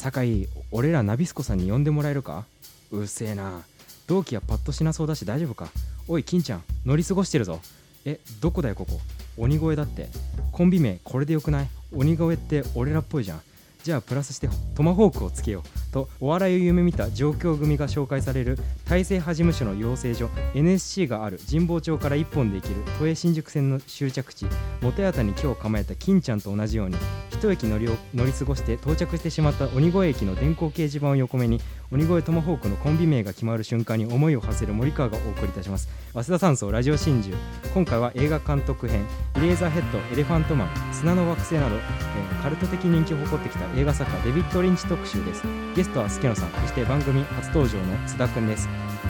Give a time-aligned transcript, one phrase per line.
[0.00, 2.46] 酒井俺らナビスコさんに呼んでもらえるか？
[2.90, 3.60] うっせえな。
[4.06, 5.68] 同期はパッとしなそうだし大丈夫か？
[6.08, 7.60] おい金ちゃん乗り過ごしてるぞ。
[8.06, 8.98] えどこだよここ？
[9.36, 10.08] 鬼越だって。
[10.52, 11.68] コンビ名これでよくない？
[11.94, 13.42] 鬼越って俺らっぽいじゃん。
[13.82, 15.92] じゃあプラスしてトマホークをつけよう。
[15.92, 24.46] とお笑いを夢見た上京組が紹介される大成派事務所の養成所 NSC がある神保町から1本で行ける都営新宿線の終着地。
[24.80, 26.96] 元谷に今日構えた金ちゃんと同じように。
[27.40, 31.58] 一駅乗りを乗り過ごして到着してしまった鬼越駅の電光掲示板を横目に
[31.90, 35.88] 鬼越トマホークのコンビ名が決まる瞬間に思いを馳せる森川がお送りいたします。
[36.12, 37.34] 早稲田山荘ラジオ真珠。
[37.72, 39.06] 今回は映画監督編
[39.38, 45.42] イレーザーヘッドエレファントマン砂の惑星など、えーカルト的人気を誇ってきた映画作家デビッド・リンチ特集です。
[45.74, 48.68] ゲストは助野さんそして番組初登場の津田くんです。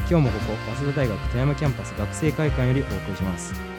[0.09, 3.70] 今日もここ早稲田大学富山キャンパス学生会館よりお送りします。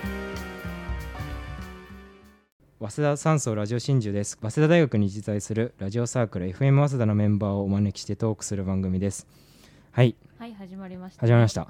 [2.82, 4.40] 早稲田山荘ラジオ真珠です。
[4.42, 9.28] 早稲田大学に実在するラジオサークル FM 早稲田のメンバーをお招きしてトークする番組です。
[9.92, 10.16] はい。
[10.40, 11.22] はい始まりました。
[11.22, 11.68] 始まりました。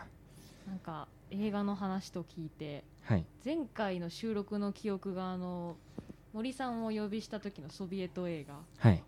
[0.66, 3.26] なんか映画の話と聞いてはい。
[3.44, 5.76] 前回の収録の記憶があの
[6.32, 8.56] 森さんをお呼びした時のソビエト映画。
[8.78, 9.04] はい。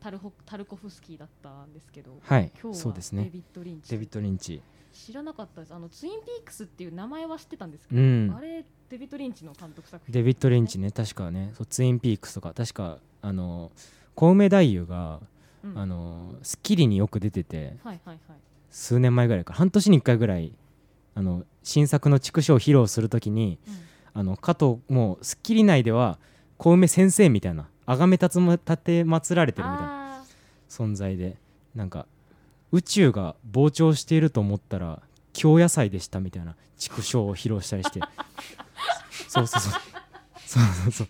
[0.00, 2.52] タルホタルコフスキーだったんですけどはい。
[2.60, 3.24] 今日はそうですね。
[3.24, 3.90] デビッド・リンチ。
[3.90, 4.60] デビッド・リンチ
[4.94, 5.74] 知らなかったです。
[5.74, 8.34] あのツインピークスっていう名前は知ってたんですけど、うん。
[8.36, 13.72] あれデビッド・リンチの監督作品デビッド・リンチね確かねそうツインピークスとか確かあの
[14.14, 15.20] 小梅太夫が、
[15.64, 15.78] うん。
[15.78, 18.38] あのスッキリによく出ててはいはいはい。
[18.70, 20.52] 数年前ぐらいから半年に1回ぐらい
[21.14, 23.74] あの新作の畜生を披露するときにうん。
[24.16, 26.18] あの加藤もうスッキリ内では
[26.56, 30.24] 小梅先生みたいな崇め立つま立て祀られてるみたいなあ
[30.68, 31.36] 存在で
[31.74, 32.06] なんか
[32.74, 35.00] 宇宙が膨張していると思ったら
[35.32, 38.00] 京野菜でしたみたいな畜生を披露したりして。
[39.28, 39.72] そうそうそう。
[40.44, 41.08] そうそうそう。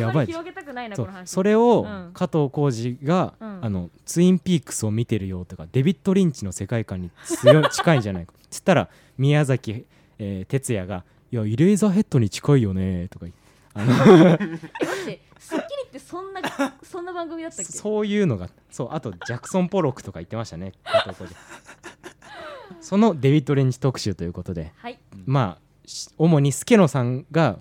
[0.00, 1.30] やばい広げたくないなこの話。
[1.30, 2.10] それをうん。
[2.12, 3.64] 加藤浩次が、うん。
[3.64, 9.86] あのツインピークスを見てるよとかデビッド・リンチの世界観に強い近いんじゃないかつったら宮崎、
[10.18, 13.40] えー哲也が「いやイレーザーヘッドに近いよね」とか言って。
[13.74, 13.92] あの
[15.08, 15.69] え待って
[16.10, 16.40] そんな
[16.82, 17.64] そんな番組だったっけ？
[17.64, 20.72] そういうのがそうあとジャクソン・ポロックとか言ってましたね。
[22.80, 24.72] そのデビッド・リンチ特集ということで。
[24.76, 24.98] はい。
[25.26, 27.60] まあし主に助野さんが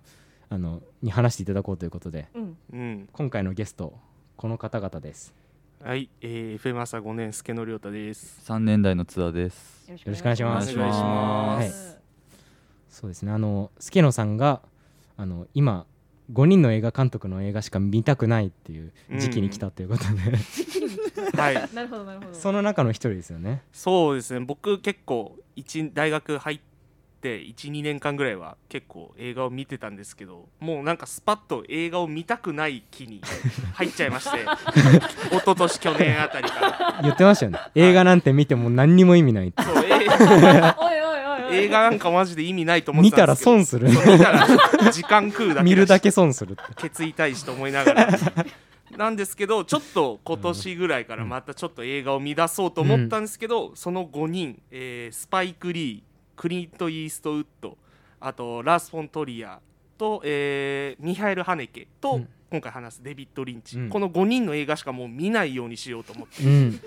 [0.50, 2.28] あのに話していただこうということで。
[2.34, 2.58] うん。
[2.74, 3.94] うん、今回のゲスト
[4.36, 5.34] この方々です。
[5.84, 8.42] はい、えー、FM 朝5年助野亮太です。
[8.44, 9.90] 三年代の津田です。
[9.90, 10.74] よよろしくお願いします。
[10.74, 11.92] お願いします。
[11.92, 12.00] はい。
[12.90, 13.32] そうですね。
[13.32, 14.62] あの助野さんが
[15.18, 15.86] あの今
[16.32, 22.34] 5人の映画監督の映画しか見たくないっていう時期に来たということで、はい、 なるほどなるほど。
[22.34, 23.64] その中の一人ですよね。
[23.72, 24.40] そうですね。
[24.40, 26.60] 僕結構一大学入っ
[27.22, 33.22] て1、2年間ぐらいは結構映画を見てたんですけど、もうなんかスパッと映画を見たくない気に
[33.74, 34.38] 入っちゃいまして、
[35.36, 37.00] 一昨年去年あたりから。
[37.02, 37.60] 言ってましたよね。
[37.74, 39.64] 映画なんて見ても何にも意味ないって。
[39.64, 40.06] そう、え
[41.52, 43.52] 映画なんかマジで意味ないと思っ見たんですけど。
[43.52, 43.92] 損する。
[43.92, 44.48] そう見たら
[44.92, 45.64] 時間食うだけだし。
[45.66, 46.54] 見るだけ損する。
[46.54, 48.08] って決意大使と思いながら。
[48.98, 56.02] なんですけどちょっと今年ぐらいからまたちょっと映画を見出そうと思ったんですけど、その5人、えースパイク・リー
[56.36, 57.78] クリント・イーストウッド
[58.20, 59.60] あとラース・フォントリア
[59.98, 63.90] と、えーミハエル・ハネケと、うん今回話すデビッド・リンチ、うん。
[63.90, 66.82] この5人の映画しかもう見ないようにしようと思って、うん。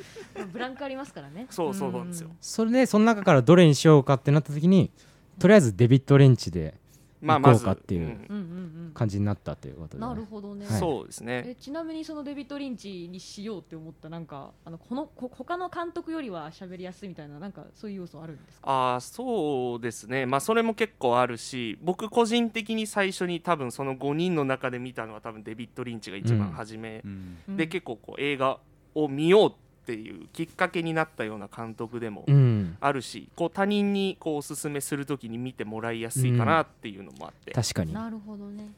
[0.52, 1.46] ブランクありますからね。
[1.50, 2.30] そうそうなんですよ。
[2.40, 4.90] それでその中からどれにしようかってなった時に
[5.38, 6.74] とりあえずデビッド・レンチで
[7.22, 8.08] まあまずかっていううん。
[8.08, 10.78] うんうん感じになったということで、うんなるほどね、はい。
[10.78, 11.44] そうですね。
[11.46, 18.94] えちなみにそのデビッド・リンチにしようって思ったなんかあのこのこ他の監督よりは喋りやすいみたいななんかそういう要素あるんですか？
[18.94, 20.26] あーそうですね。
[20.26, 27.38] まあそれも結構あるし僕個人的に最初に多分その5人の中で見たのは多分デビッド・リンチが一番初め、うん。
[27.48, 28.58] うんで結構こう映画
[28.94, 29.52] を見ようっ
[29.84, 32.76] ていうきっかけになったような監督でもうん。
[32.80, 37.92] あるし、こう他人にこうおすすめする時に見てもらいやすいかなっていうのもあって、確かに。
[37.92, 38.72] なるほどね。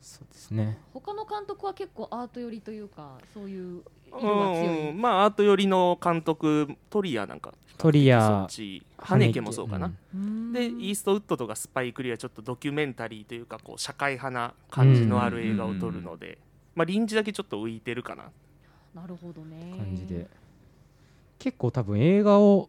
[0.00, 0.78] そうですね。
[0.94, 4.90] 他の監督は結構アート寄りというかそういう色が強い。
[4.90, 10.52] うんまあアート寄りの監督トリアなんかトリアそっちハネケもそうかな、ん。
[10.52, 16.38] でイーストウッドとかスパイクリはちょっとドキュメンタリーというかこう社会派な感じのある映画を撮るので、
[16.76, 18.30] まあ臨時だけちょっと浮いてるかな。
[18.94, 19.74] なるほどね。
[19.76, 20.26] 感じで
[21.46, 22.68] 結構多分映画を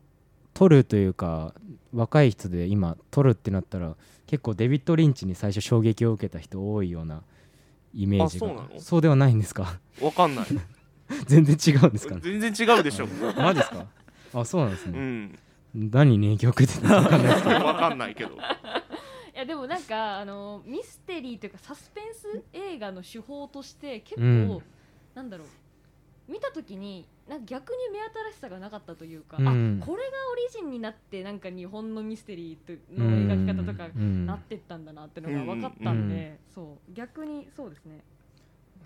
[0.53, 1.55] 撮るというか
[1.91, 3.95] 若い人で今撮るってなったら
[4.27, 7.23] 結構デビッド・リンチに最初衝撃を受けた人多いような
[7.95, 8.45] イメージが。
[8.45, 9.01] あそうなの？
[9.01, 9.79] ではないんですか？
[9.99, 10.45] わかんない。
[11.25, 12.13] 全然違うんですか？
[12.13, 13.07] ね全然違うでしょ。
[13.35, 13.87] マジですか？
[14.35, 15.39] あそうなんですね、うん。
[15.73, 17.55] 何に影響を受けてたのかわかんないですけど。
[17.65, 18.29] わかんないけど。
[18.35, 18.37] い
[19.39, 24.61] やでもなんかあのミステリーというかサスペンス映画の手法として結構、うん。
[25.15, 26.31] なんだろう。
[26.31, 29.79] 見た時になんか逆に目新しさがなかったというか、うん。
[29.81, 34.25] あこれがオリジンになってなんか日本のミステリーとの描き方とかうん。
[34.25, 36.93] なってったんだなってのが分かったんで、そう。
[36.93, 38.03] 逆にそうですね。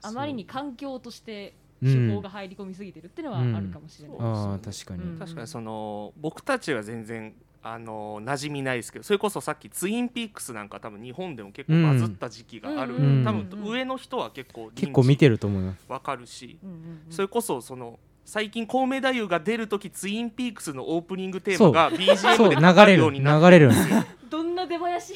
[0.03, 1.53] あまりに環境として
[1.83, 5.19] 手法が入り込みすぎてるっていうのはあるかもしれない、うんああ確かに、うん。
[5.19, 7.33] 確かにその僕たちは全然
[7.63, 13.23] あの馴染みないですけどそれこそさっきツインピークスなんか多分日本でも結構バズった時期がある、うん。
[13.23, 15.85] 多分上の人は結構結構見てるると思います。
[15.87, 17.01] わかるし、うんうんうん。
[17.09, 17.99] それこそその
[18.31, 22.47] 最近コウメ太夫が出る時ツインピークスのオープニングテーマが BGM
[22.77, 25.13] でるるようにな流れるんですよ、どんな出囃子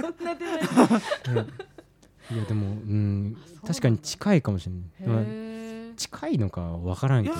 [0.00, 1.30] どんな出囃子？
[1.34, 2.36] うん。
[2.36, 3.36] いやでもうん
[3.66, 7.36] 確かに近いかもしれない、まあ近いのかわからんけど。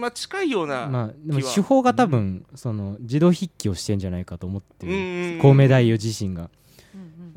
[0.00, 6.50] まあ近いような、まあでも手法が多分その自動筆記をしてんじゃないかと思ってうんうんうんるコウメ太夫自身が。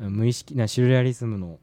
[0.00, 0.12] うんうん。
[0.16, 1.60] 無意識なシュルレアリズムの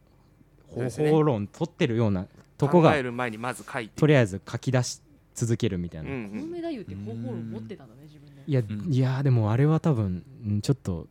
[0.69, 2.25] 方法論取ってるような
[2.57, 3.99] とこが考える前にまず書いて。
[3.99, 5.01] とりあえず書き出し
[5.33, 6.39] 続けるみたいな、うんうん。
[6.41, 8.43] コウメ太夫って方法論持ってたんだね自分で。
[8.45, 8.93] いや、うん。
[8.93, 11.07] いやでもあれは多分うんちょっと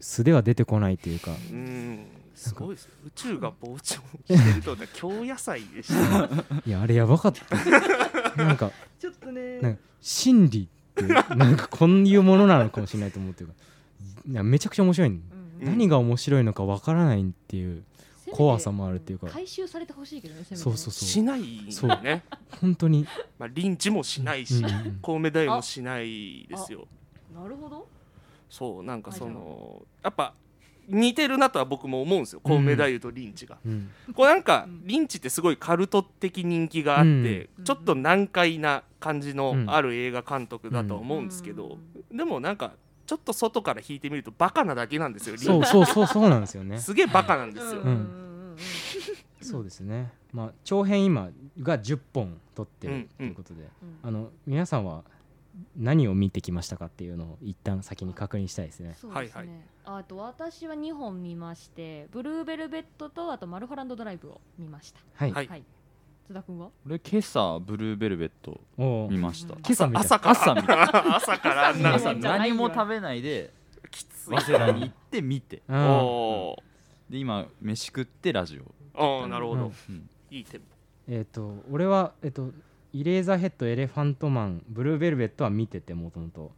[0.00, 1.32] 素では出てこないというか。
[1.50, 2.06] うん。
[2.34, 6.28] すごいです宇宙が膨張してるとは京野菜でした。
[6.66, 7.56] いやあれやばかった。
[8.36, 9.60] なんかちょっとね。
[9.60, 11.02] なんか心理って
[11.34, 13.54] なんかこういうものなのかもしれないと思うっていうか
[14.28, 15.20] いやめちゃくちゃ面白い、
[15.60, 17.82] 何が面白いのかわからないっていう
[18.34, 19.28] 怖さもあるっていうか。
[19.28, 20.60] 回収されてほしいけどねせめてね。
[20.60, 21.90] そうそうしないそう。
[21.90, 22.24] よね
[22.60, 23.06] 本当に、
[23.38, 26.86] まあリンチもしないし、うんうんコウメ太夫もしないですよ。
[27.32, 27.86] なるほど。
[28.50, 30.34] そうなんかそはいのやっぱ
[30.88, 32.40] 似てるなとは僕も思うんですよ。
[32.42, 33.90] コウメ太夫とリンチが、うん。
[34.14, 34.82] こうなんかうん。
[34.84, 37.64] リンチってすごいカルト的人気があって、うん。
[37.64, 39.70] ちょっと難解な感じのうん。
[39.70, 41.78] ある映画監督だと思うんですけど、
[42.12, 42.72] でもなんか
[43.06, 46.78] ちょっと外から引いてみるとバカなだけなんですよそうそうそうそうなんですよね。
[46.78, 47.76] すげえバカなんですよ、うん。
[47.76, 48.24] うんうんうん
[49.44, 50.10] そうですね。
[50.32, 51.30] まあ長編今
[51.60, 53.68] が10本撮ってるということで、うん
[54.02, 55.04] あの皆さんは
[55.76, 58.96] 何を見てきましたかっていうのを一旦先に確認したいですね。
[59.00, 59.58] そうですね、はいはい。
[59.84, 65.00] あと私は2本見ましてブルーベルベットとあとマルホランドドライブを見ました。
[65.14, 65.46] はい、はい。
[65.46, 65.64] はい
[66.26, 66.70] 津田君は？
[66.86, 68.60] 俺今朝ブルーベルベット
[69.10, 69.54] 見ました。
[69.54, 70.00] うん今朝見た。
[70.00, 70.32] 朝から。
[70.32, 71.16] 朝見た。
[71.16, 73.52] 朝からあんな朝何も食べないで
[73.90, 74.36] きつい。
[74.36, 75.62] 早稲田に行って見て。
[75.68, 75.76] うん。
[75.76, 76.56] お
[77.10, 80.08] で今飯食ってラジオ、ーあーなるほど、うん。
[80.30, 80.66] いいテンポ。
[81.08, 82.50] えっ、と俺はえっ、と
[82.94, 86.52] イレーザーヘッドエレファントマンブルーベルベットは見ててもともと。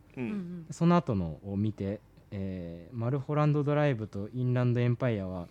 [0.70, 5.48] その後のを見て、えーマルホランドドライブとインランドエンパイアは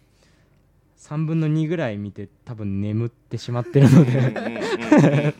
[0.97, 4.17] 3分の2ぐらい見て多分眠ってしまってるので。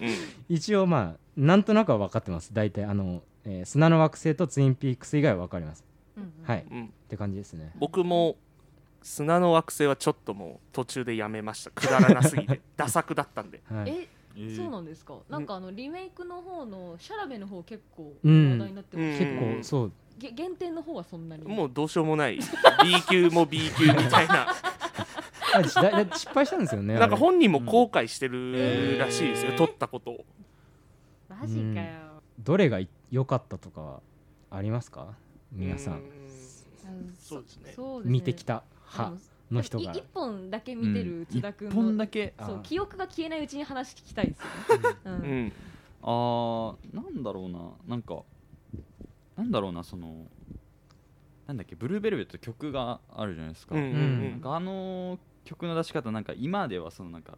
[0.01, 0.15] うん
[0.47, 2.53] 一応まあなんとなくは分かってます。
[2.53, 5.83] 大体あの、えー砂の惑星とツインピークス以外は分かります。
[6.15, 6.31] うんうん。
[6.45, 6.59] はい。
[6.59, 6.93] っうん。
[7.09, 7.71] て感じですね。
[7.79, 8.35] 僕も
[9.01, 11.71] 砂の惑星はちょっともう途中でやめました。
[11.71, 12.61] くだらなすぎて。
[12.77, 13.61] ダ作だったんで。
[13.71, 13.89] はい。
[13.89, 14.07] え
[14.37, 14.55] えー。
[14.55, 15.15] そうなんですか？
[15.29, 18.51] なんかあのリメイクの方のシャラベの方結構うん。
[18.51, 19.91] 話題になってますけどうん結構そう。
[20.19, 21.43] げ原点の方はそんなに。
[21.43, 22.37] もうどうしようもない。
[22.37, 24.47] B 級も B 級みたいな
[25.63, 29.57] 失敗したんですよねなんか本人も後悔してるらしいですよ、うん。
[29.57, 30.25] 撮ったことを。
[31.29, 32.21] マジかよ。
[32.39, 34.01] どれがい良かったとかは
[34.51, 35.13] ありますか？
[35.51, 35.97] 皆さうん。
[35.97, 37.15] うん。
[37.19, 37.73] そうですね。
[37.75, 38.11] そうですね。
[38.11, 38.63] 見てきたで
[38.93, 39.19] 派も
[39.51, 39.91] の人が。
[39.91, 44.39] 一本だけ見てる津田君の、一本だけそう記憶が消えないうちに話聞きたいです。
[44.39, 44.45] よ
[46.03, 47.71] あーなんだろうな。
[47.87, 48.23] なんか
[49.37, 50.25] なんだろうなその
[51.47, 54.31] なんだっけブルーベルベット曲があるじゃないですか、うんうんうん。
[54.31, 57.37] なんかあの曲の出し方なんか今ではそのなんか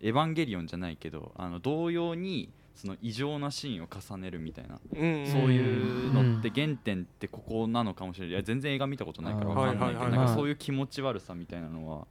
[0.00, 5.26] エヴァンゲリオンじゃないけどあの同様にその異常なシーンを重ねるみたいな、うん。
[5.26, 8.30] そういうのって原点ってここなのかもしれない。
[8.30, 10.12] いや全然映画見たことないからわかんないけど、はいはいはい。
[10.12, 12.06] なんかまあそういう気持ち悪さみたいなのは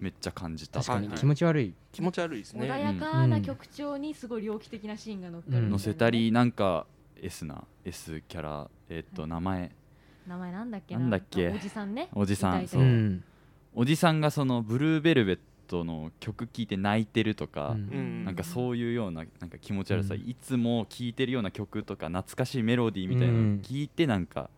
[0.00, 0.80] めっちゃ感じた。
[0.80, 1.08] 確かに。
[1.08, 1.18] はい。
[1.18, 1.74] 気持ち悪い。
[1.92, 2.66] 気持ち悪いですね。
[2.66, 6.86] 穏やかな曲調にすごい猟奇的なシーンが乗っかるね乗せたりなんか
[7.20, 9.70] S な S キャラえっと名前。
[10.26, 11.00] 名前なんだっけな。
[11.00, 11.50] なんだっけ？
[11.50, 12.08] おじさんね。
[12.14, 12.66] おじさん。
[12.66, 12.80] そう。
[12.80, 13.24] うん
[13.78, 17.78] おじさんがそのブルーベルベットの曲聴いて泣いてるとか、うん。
[17.78, 18.24] うん。
[18.24, 20.20] なんかそういうようななんか気持ち悪さ、うん。
[20.22, 24.48] いつも聴いてるような曲とか懐かしいメロディーみたいなのを聞いてなんか、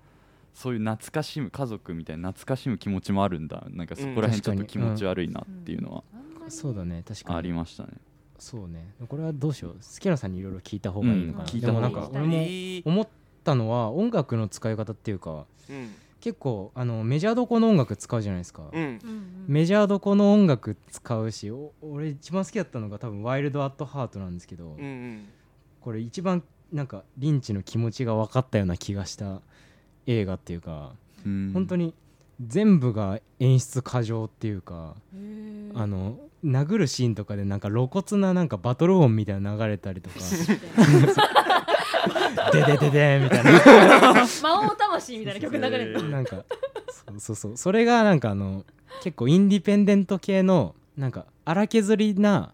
[0.54, 3.66] そういう懐かしむ家族みたいな懐かしむ気持ちもあるんだ。
[3.70, 6.04] なんかそこら辺ちょっと気持ち悪いなっていうのは
[6.48, 7.02] そうだね。
[7.06, 7.38] 確かに。
[7.38, 7.90] ありましたね。
[8.38, 8.94] そうね。
[9.08, 9.72] これはどうしよう。
[9.72, 11.50] 好きなさんにいろいろ聞いた方がいいのかな、うん。
[11.50, 11.94] 聞いた方がいい。
[11.94, 13.08] なんか俺もいい思っ
[13.42, 18.98] たのは音楽の使い方っていうかうん結構あのメジャーどこの音楽使うじゃないですか、うん。
[19.46, 25.28] メジャーどこの音楽使うしお俺一番好きだったのが多分「ワイルド・アット・ハート」なんですけど、うんうん。
[25.80, 29.40] これ一番なんかリンチの気持ちが分かったような気がした
[30.06, 30.92] 映画っていうか、
[31.24, 31.50] うん。
[31.54, 31.94] 本当に
[32.46, 34.94] 全部が演出過剰っていうか
[35.74, 40.16] あの殴るシーンとかでなんか露骨ななんかバトル音みたいなの流れたりとか
[42.52, 44.26] 「でででで」みたいな。
[44.42, 46.44] 魔王魂みたいな曲流れてるなんか
[47.08, 47.56] そうそうそう。
[47.56, 48.64] それがなんかあの
[49.02, 52.52] 結構インディペンデント系のなんか荒削りな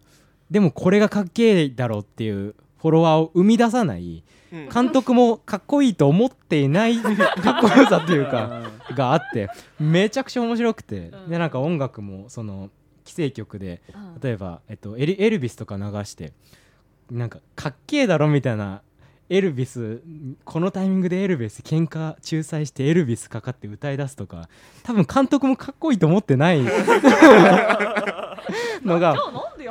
[0.50, 4.68] でもこれがかっけえだろうっていうフォロワーを生み出さないうん。
[4.68, 9.48] 監督もかっこいいと思っていない かっこよさっていうかがあって
[9.80, 11.08] めちゃくちゃ面白くて。
[11.08, 11.30] うん。
[11.30, 12.70] でなんか音楽もその
[13.04, 14.20] 規制曲でうん。
[14.20, 16.32] 例えば、えっと、エリエルビスとか流して
[17.10, 18.82] なんかかっけえだろみたいな
[19.30, 20.02] エルビス
[20.44, 24.48] このタイミングでエルビス喧嘩仲裁してエルビスかかって歌い出すとか
[24.82, 26.60] 多分監督もかっこいいと思ってない
[28.84, 29.16] のが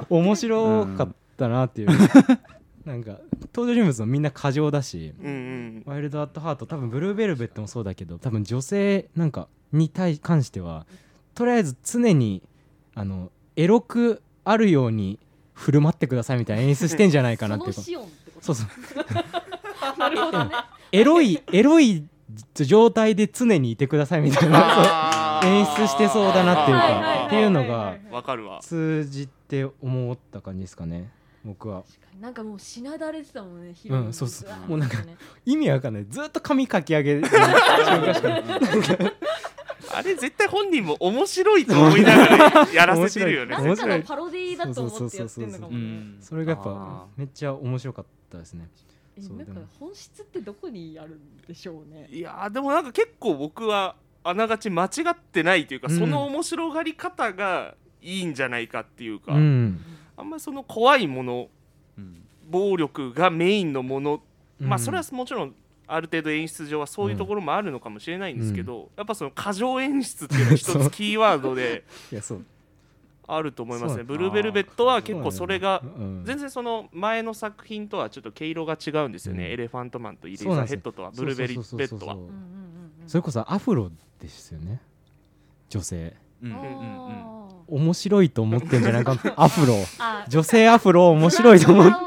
[0.10, 1.90] 面白かったなっていう、
[2.86, 3.20] なんか
[3.54, 5.84] 登場人物もみんな過剰だしうんうん。
[5.86, 10.88] ワイルドアットハート多分ブルーベルベットもそうだけど多分女性なんかに対関しては
[11.36, 12.42] とりあえず常に
[12.96, 15.20] あのエロくあるように
[15.54, 17.74] 振る舞ってくださいみたいな演出してんじゃないかなっていう。
[17.76, 17.82] か
[18.44, 18.68] そうそう。
[19.98, 20.52] なるほどね。
[20.92, 22.06] エロいエロい
[22.54, 25.40] 状態で常にいてくださいみたいな。
[25.46, 28.60] 演出してそうだなっていうかっていうのがわかるわ。
[28.62, 31.10] 通じて思った感じですかね。
[31.46, 31.84] 僕は。
[32.22, 34.50] なんかもうしなだれてたもんねヒうんそうそう。
[34.70, 34.98] もうなんか
[35.46, 36.06] 意味わかんない。
[36.10, 37.30] ずっと髪かき上げて
[39.96, 43.52] あれ絶対本人も面白いと思いながらやらせてるよね。
[43.52, 45.76] なんか面白いのパロディーだと思ってやってんのかもね。
[45.76, 48.10] うんそれがやっあぱめっちゃ面白かった
[48.40, 48.70] ですね。
[49.18, 49.68] えなんかそうでも。
[49.80, 52.08] 本質ってどこにあるんでしょうね。
[52.12, 56.00] いやーでもなんか結構僕はあながち間違ってないというか、うん。
[56.00, 59.80] その面白がり方がいいんじゃないかっていうか、うん。
[60.18, 61.48] あんまりその怖いもの
[61.98, 64.22] うん暴力がメインのもの、
[64.60, 65.56] まあうんそれはもちろん
[65.88, 72.46] ある程度演出上はそういうところもあるのかもしれないんですけど、やっぱその過剰演出っていうのが一つキーワードで いやそう
[73.28, 74.04] あると思いますね。
[74.04, 76.24] ブルーベルベットは結構それがうん。
[76.26, 79.52] 全然その前の作品とはちょっと毛色が違うんですよね、うん。
[79.52, 82.18] エレファントマンとイレーザーヘッドとはブルーベリベットは。
[83.08, 84.82] それこそアフロですよね。
[85.70, 86.14] 女性。
[86.42, 86.52] うん。
[86.52, 87.34] うんうんあ
[87.68, 89.76] 面白いと思ってんじゃないかなアフロ。
[90.28, 91.98] 女性アフロ面白いと思ううはい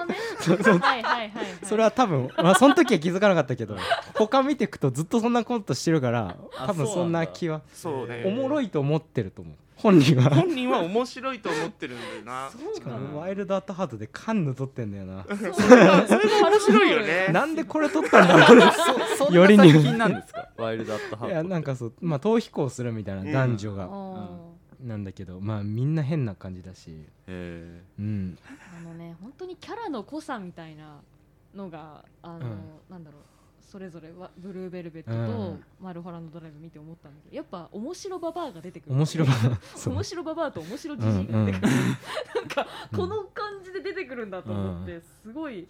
[0.78, 1.30] はいはいはい。
[1.64, 3.76] それは多分まあその時は気づかなかったけど
[4.14, 7.62] 他見ていくとずっとそんなことしてるからあ多分そんな気は。
[7.72, 8.24] そうね。
[8.26, 10.30] おもろいと思ってると思う本人は。
[10.30, 12.50] 本人は面白いと思ってるんだよな。
[12.74, 15.24] しかかもワイルドアットハートでカンヌ撮ってんだよな。
[15.28, 15.50] それ
[15.86, 17.28] がそれが面白いよね。
[17.32, 18.72] なんでこれ撮ったんだろう
[19.18, 20.48] そ よりに作品なんですか？
[20.56, 24.56] ワイルドアットハートいやなんかそうまあ逃避行するみたいな男女あがー。
[24.82, 26.90] なんだけどまあみんな変な感じだし。
[27.26, 28.38] へうん。
[28.78, 31.00] あのね本当にキャラの濃さみたいな
[31.54, 32.58] のがあの、うん。
[32.90, 33.22] なんだろう
[33.66, 35.64] それぞれはブルーベルベットうとん。
[35.80, 38.94] マルホランドドライブ見て思ったんだけどやっぱ面白ババアが出てくる。
[38.94, 39.28] 面白い
[39.74, 39.94] そう。
[39.94, 45.66] 面白ババアと面白じうんうんじいが出てくる、なんかこの感じで出てくるんだと思って、すごい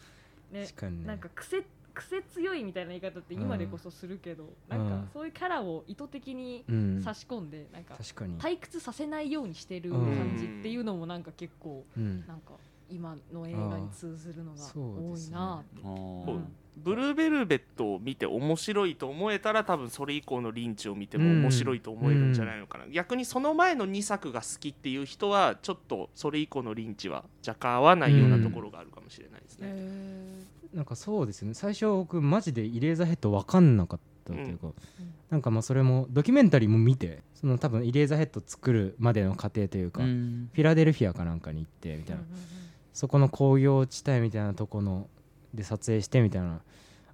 [0.53, 0.91] ねね。
[1.07, 4.79] なんか癖癖強いみたいな言い方って今でこそするけど、うん。
[4.79, 7.03] なんかそういうキャラを意図的にうん。
[7.03, 8.39] 差し込んで、なんか確かに。
[8.39, 12.27] 退屈させないようにしてる感じっていうのもなんか結構うん。
[12.27, 12.53] なんか
[12.91, 15.83] 今の映画に通ずるのが多いなって
[16.77, 29.75] ブルーベルベットを見て面白いと思えたら多分それ以降のリンチを見ても面白いと思えるんじゃないのかな、逆にその前の2作が好きっていう人はちょっとそれ以降のリンチは若干合わないようなところがあるかもしれないですね、
[30.75, 31.55] なんかそうですね。
[31.55, 34.69] 最初僕マジでイレーザーヘッド分かんなかったっていうか、
[35.31, 40.51] なんかまあそれもドキュメンタリーも見てその多分イレーザーヘッド作るまでの過程というか、うん。
[40.53, 42.23] フィラデルフィアかなんかに行ってみたいな、
[42.93, 45.09] そこの工業地帯みたいなとこの
[45.55, 46.61] で撮影してみたいな。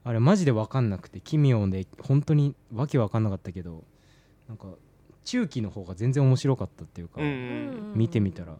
[0.05, 3.85] あれマジで分かんなくて奇妙で本当にわけ分かんなかったけど
[4.49, 4.67] なんか
[5.25, 8.57] 中期の方が全然面白かったっていうか、うんうん見てみたら。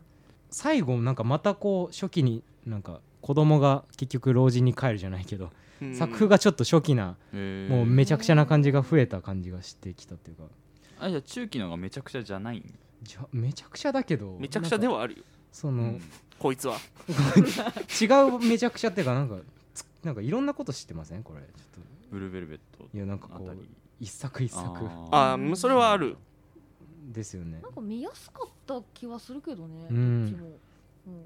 [0.51, 5.51] 最後なんかまたこう初期になんか子供が結局老人に帰るじゃないけど、
[5.81, 5.95] うん。
[5.97, 10.45] 作風がちょっと初期なもうめちゃくちゃな感じが増えた感じがしてきたっていうか。
[11.01, 12.59] あじゃあ中期のがめちゃくちゃじゃない？
[12.59, 15.25] んじゃめちゃくちゃだけどめちゃくちゃでははあるよ。
[15.51, 15.99] その、
[16.39, 16.77] こいつは。
[18.01, 19.43] 違うめちゃくちゃっていうかなんかつ
[20.05, 21.23] なんかいろんなこと知ってません？
[21.23, 21.41] これ。
[21.41, 23.61] ちょっブルーベルベットといやなんかこうあたり。
[24.01, 24.65] 一作一作。
[25.11, 25.57] あー。
[25.57, 26.17] それはある。
[27.13, 27.61] ですよね。
[27.63, 30.25] なんか見やすかった気はするけどね、うん。
[30.27, 30.49] どっちも、
[31.07, 31.25] うん。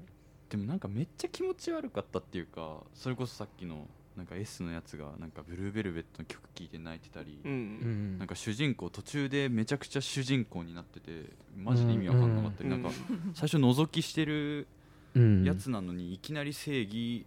[0.49, 8.15] でもなんかめっちゃ気持ち悪かったっていうかそれこそさっきのなんか S のやつがなんかブルーベルベットの曲聴いて泣いてたり、ううん。
[8.15, 12.97] んなんか主人公途中でめちゃくちゃ主人公になっててマジで意味わかんなかったり、うんなんか
[13.33, 14.67] 最初覗きしてる
[15.15, 15.43] うん。
[15.43, 17.25] やつなのにいきなり正義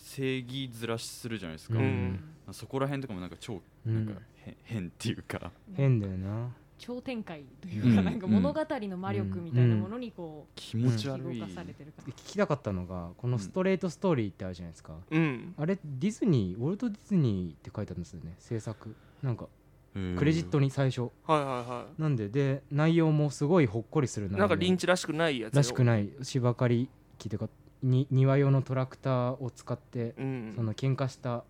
[0.00, 1.86] 正義ずらしするじゃないですか、ううん。
[1.86, 2.20] ん
[2.52, 4.06] そこら辺とかもなんか超うん。
[4.06, 5.52] なんか変,、変っていうか。
[5.74, 6.50] 変だよな。
[6.78, 8.04] 超展開というか、うん。
[8.06, 11.38] なんか物語の魔力みたいなものにこう、気持ち悪い。
[11.38, 15.54] 動かされてる聞きたかったのがこのストレートストーリーってあるじゃないですか、うん。
[15.58, 18.94] あれディズニーウォルト・ディズニーって書いてあるんですよね制作。
[19.22, 19.46] なんか
[19.92, 26.10] クレジットに最初、はいはいはなんでで内容もすごいほっこりするなんかリンチらしくないやつよらしくない。
[26.22, 26.88] 芝刈り
[27.18, 27.48] 機というか
[27.82, 30.52] に庭用のトラクターを使ってうん。
[30.56, 31.44] その喧嘩した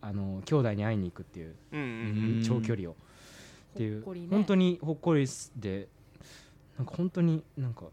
[0.00, 1.86] あの兄弟に会いに行くっていううんうん
[2.36, 2.42] うん。
[2.42, 2.92] 長距離を。
[2.92, 4.00] っていう。
[4.00, 4.26] ね。
[4.30, 5.88] 本当にほっこりで
[6.78, 7.86] なんか本当になんか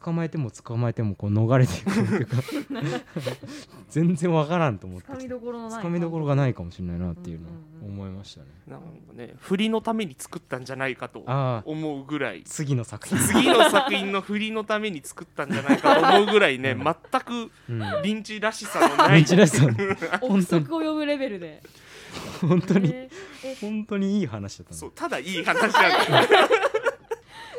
[0.00, 2.36] 捕まえても捕まえてもこう逃れていくっていうか
[3.90, 8.46] 全然わからんと思ってつかみどころのないつかみどころがないかもしれないなっていうのをうんうん思いましたね。
[8.68, 11.62] なんかね振りのために作ったんじゃないかとああ。
[11.66, 12.42] 思うぐらい。
[12.44, 13.18] 次の作品。
[13.18, 16.84] 次の作品の振りのために作ったんじゃないかと思うぐらいね うん。
[16.84, 19.24] 全くうんリンチらしさのない。
[19.24, 19.66] 道らしさ
[20.22, 21.60] 憶測を読むレベルで。
[22.40, 22.90] 本当に。
[22.94, 23.56] えーえ。
[23.60, 25.72] 本当にいい話だったねそうただいい話なん。
[25.72, 26.26] だ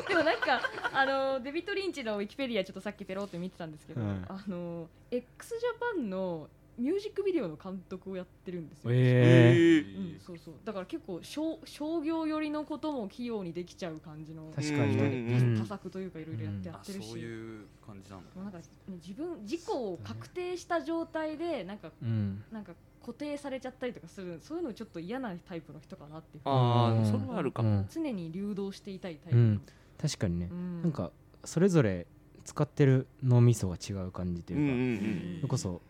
[0.08, 0.60] でもなんか
[0.94, 9.82] あのデビッド・リンチのウィキペディアちょっとさっきペロって見てたんですけど、はいあの x ジャパンのミュージックビデオの監督をやってるんですよ、ええう
[10.16, 10.54] ん、そうそう。
[10.64, 18.42] だから結構商商業寄りのことも器用にできちゃう感じの確かにう多作というかいろいろやってやあってるし、そういう感じなんだ。
[18.42, 18.64] なんかね
[19.06, 22.42] 自分事故を確定した状態でなんかうん。
[22.50, 27.02] なんか固定されちゃったりとかするそういうのちょっと嫌なタイプの人かなっていうあうん。
[27.02, 27.68] あそれはあるかも。
[27.68, 27.86] うん。
[27.88, 29.62] 常に流動していたいタイプ、うん
[30.00, 30.48] 確かにね。
[30.50, 30.82] うん。
[30.82, 31.10] なんか
[31.44, 32.06] それぞれ
[32.44, 35.80] 使ってる脳みそが違う感じとうんういうか、んそれこそ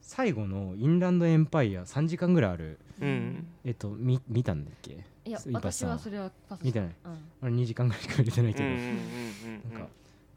[0.00, 2.78] 最後のインランドエンパイア3時間ぐらいある。
[3.00, 3.08] うん。
[3.08, 5.04] うんえっとみ見たんだっけ？
[5.24, 6.88] いや私はそれはパス見てない。
[7.04, 7.12] うん。
[7.42, 9.72] あれ2時間ぐらいしか見てないけど、うんうんうんうん。
[9.72, 9.88] なんか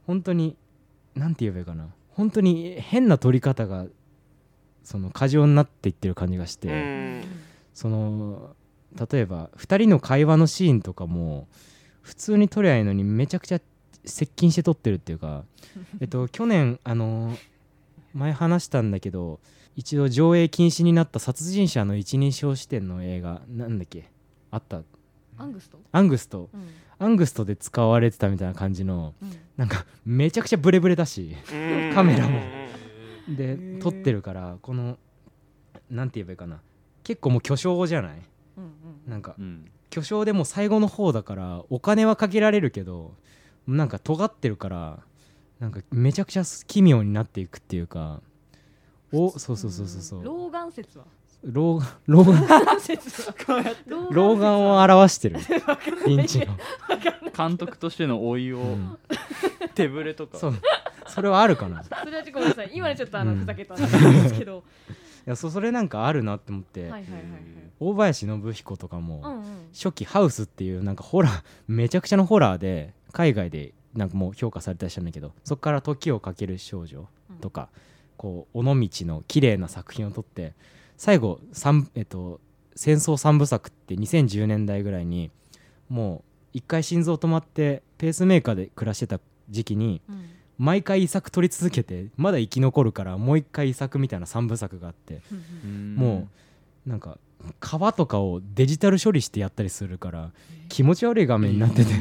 [0.06, 0.56] 本当に
[1.16, 1.90] なんて言えばいいかな。
[2.10, 3.86] 本当に変な撮り方が
[4.84, 7.24] その過剰になっていってる感じがして、うん。
[7.74, 8.56] その
[9.12, 11.48] 例えば2人の会話のシーンとかも
[12.04, 13.60] 普通に撮りゃいいのにめちゃくちゃ
[14.06, 15.44] 接近して撮ってるっていうか
[16.00, 17.36] えっと去年あの
[18.14, 19.40] 前話したんだけど
[19.76, 24.10] 一度上映禁止になった殺人者の一人称視点の映画なんだっけ？
[24.52, 24.84] あった？
[25.40, 26.48] アングスト、アングスト。
[26.54, 26.68] うん。
[27.00, 29.32] アングストで使われてたみたいな感じのうん。
[29.58, 31.92] なんかめちゃくちゃブレブレだしうん。
[31.96, 32.40] カメラも。
[33.30, 33.36] うん。
[33.36, 35.00] でー撮ってるからこの
[35.90, 36.62] なんて言えばいいかな。
[37.04, 38.22] 結構もう巨匠じゃない？
[38.58, 39.10] うんうん。
[39.10, 43.14] なんかうん巨匠でも最後の方だからお金はかけられるけど
[43.68, 45.00] なんか尖ってるから
[45.60, 48.20] なんかめちゃくちゃ奇妙になっていくっていうか
[49.12, 50.24] おそうそうそうそうそう。
[50.24, 51.06] 老眼説は？
[51.44, 52.48] 老眼老眼。
[52.48, 53.36] 老眼説は
[54.10, 55.38] 老眼を表してる。
[56.08, 56.58] リンチの、
[57.38, 58.98] 監督としての老いをうん。
[59.76, 60.40] 手ぶれとか。
[60.40, 60.56] そう。
[61.08, 61.82] それはあるかな。
[61.82, 62.72] いそれはちょっとごめんなさい。
[62.74, 63.40] 今ねちょっとあのうん。
[63.42, 63.88] ふざけたんで
[64.30, 64.64] すけど、
[65.26, 67.22] やそそれなんかあるなって思って、はいはいはいはい。
[67.80, 69.44] 大林信彦とかも、うんうん。
[69.74, 77.08] 初期ハウスっていうなんかホラー めちゃくちゃなホラーで海外でなんかもう評価されたりしたんだけどそこから時をかける少女
[77.42, 77.70] とか、
[78.18, 80.54] こう尾道の綺麗な作品を撮って
[80.98, 82.40] 最後三えっと
[82.76, 85.32] 戦争三部作って2010年代ぐらいに
[85.90, 90.26] もう一回心臓止まってペースメーカーで暮らしてた時期にうん
[90.58, 95.22] 毎回遺作撮り続けてまだ生き残るからもう一回遺作みたいな三部作があって
[95.66, 95.96] うん。
[95.96, 96.28] も
[96.86, 97.18] うなんか
[97.60, 100.32] 川とかをデジタル処理してやったりするから
[100.70, 101.92] 気持ち悪い画面になってて、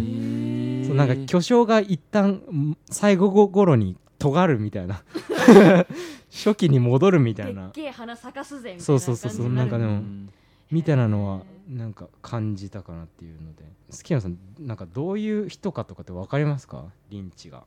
[0.86, 5.02] そうなんか巨匠が一旦ん最後頃に尖るみたいな。
[6.30, 7.64] 初期に戻るみたいな。
[7.64, 10.30] でっけえ花咲かすぜみたいなそうそうそうそうなんかでもうん。
[10.70, 13.64] みたいなのはなんか感じたかなっていうので。
[13.90, 16.86] 好きなさんなんかどういう人かとかって分かりますか？
[17.10, 17.64] リンチが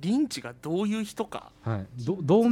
[0.00, 1.50] リンチがどういう人か。
[1.62, 1.86] はい。
[2.04, 2.46] どどう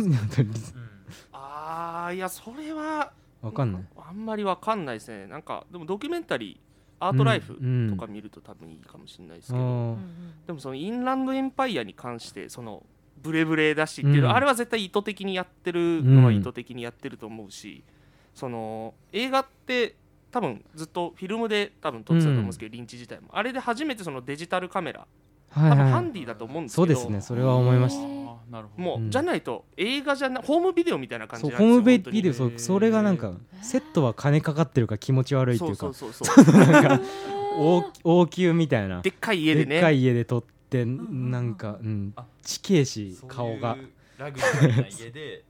[1.32, 3.84] あーいやそれは分かんない。
[3.96, 5.26] あんまりわかんないですね。
[5.26, 9.96] なんかでもドキュメンタリーアートライフうんとか見ると多分いいかもしれないですあけど、ー。
[10.46, 12.84] でもそのインランドエンパイアに関してその
[13.22, 14.34] ブレブレだしっていうの、うん。
[14.34, 17.82] あれは絶対意図的にやってるのは意図的にやってると思うし、
[18.34, 19.96] その映画って
[20.30, 23.28] 多分ずっとフィルムで多分撮ってたと思うんですけど、リンチ自体も。
[23.32, 25.23] あれで初めてそのデジタルカメラはい
[25.54, 25.92] 多分はい。
[25.92, 27.20] ハンディだと思うんですけど、そうですね。
[27.20, 28.24] それは思いました。
[28.50, 29.10] なるほどもう、うん。
[29.10, 35.76] じゃないと映画じゃなホームビデオみたいな感じそうなんですよホームビデオそうそれがなんかセットは金かかってるから気持ち悪いっていうか。
[35.76, 36.54] そうそうそうそう。
[37.56, 39.00] 大王宮みたいな。
[39.00, 39.78] でっかい家でね。
[39.78, 42.12] っかい家で撮ってなんか、うん。
[42.16, 43.76] あ、地形し顔が。
[44.18, 45.40] ラグジュアリー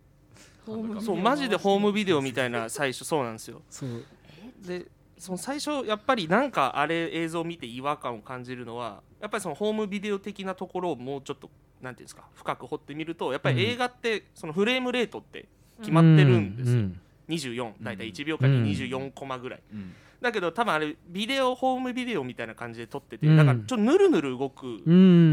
[1.05, 3.61] そうマジでホームビデオみたいな最初そうなんですよ。
[3.69, 4.05] そう。
[4.67, 4.87] で
[5.25, 11.49] その最初やっぱりなんかあれ映像を見て違和感を感じるのはやっぱりそのホームビデオ的なところをもうちょっと
[11.81, 15.47] なんていうんですか深く掘ってみるとやっぱり映画ってそのフレームレートって
[15.81, 19.95] 決まってるんですよ、うん24大体1秒間に24コマぐらい、うん。
[20.21, 23.37] だけど多分あれビデオホームビデオみたいな感じで撮ってて、うん。
[23.39, 24.83] だからちょっとぬるぬる動く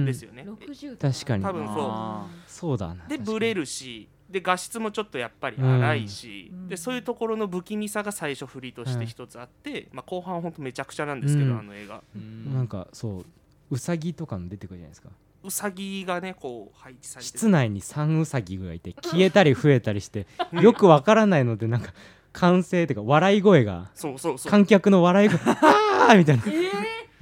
[0.06, 1.44] ですよね、60確かに。
[1.44, 1.76] 多分そう。
[1.82, 3.06] あそうだな。
[3.08, 6.68] でブレるしで画質もちょっとやっぱり荒いし、うん。
[6.68, 11.60] でそういうところの不気味さが最初振りとして一つあって、まあ、後半は本当めちゃくちゃなんですけど、うん。
[11.60, 12.02] あの映画。
[12.16, 12.54] うん。
[12.54, 13.26] なんかそう
[13.70, 15.10] ウサギとかの出てくるじゃないですか。
[15.44, 21.94] ウサギがねこう配置されて室内に3ウサギがいて消えたり増えたりしてよくわからないのでなんか
[22.32, 24.52] 歓声っていうか笑い声がそうそうそう。
[24.52, 26.44] 観客の笑い声 あーみたいな。
[26.48, 26.52] え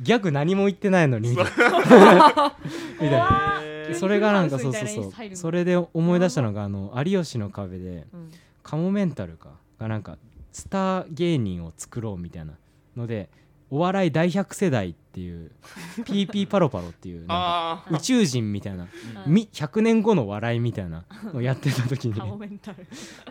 [0.02, 1.52] ギャグ何も言ってないのにみたいな。
[1.52, 3.28] みたいな。
[3.28, 5.36] 怖へー それがなんかそうそうそう。
[5.36, 8.32] それで思い出したのがあの有吉の壁でうん。
[8.63, 9.49] カモメンタルか
[9.80, 10.17] がなんか
[10.52, 12.54] スター芸人を作ろうみたいな
[12.95, 13.30] ので
[13.71, 15.52] お笑い大百世代っていう
[16.06, 18.88] ピーピーパロパロっていうなんかああ宇宙人みたいな
[19.25, 19.34] うん。
[19.34, 22.15] み100年後の笑いみたいなのをやってた時に。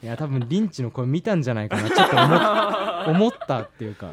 [0.02, 4.12] いや多分リンチの声見たんじゃないかなちょっと思 思ったっていうか、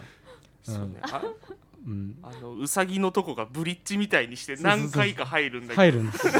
[0.63, 1.01] そうね
[1.85, 5.81] あうん、あのウサギのとこがブリッジみたいにして何回か入るんだけど。
[5.81, 6.33] 入るんですよ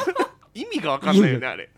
[0.53, 1.69] 意味がわかんないよねあれ。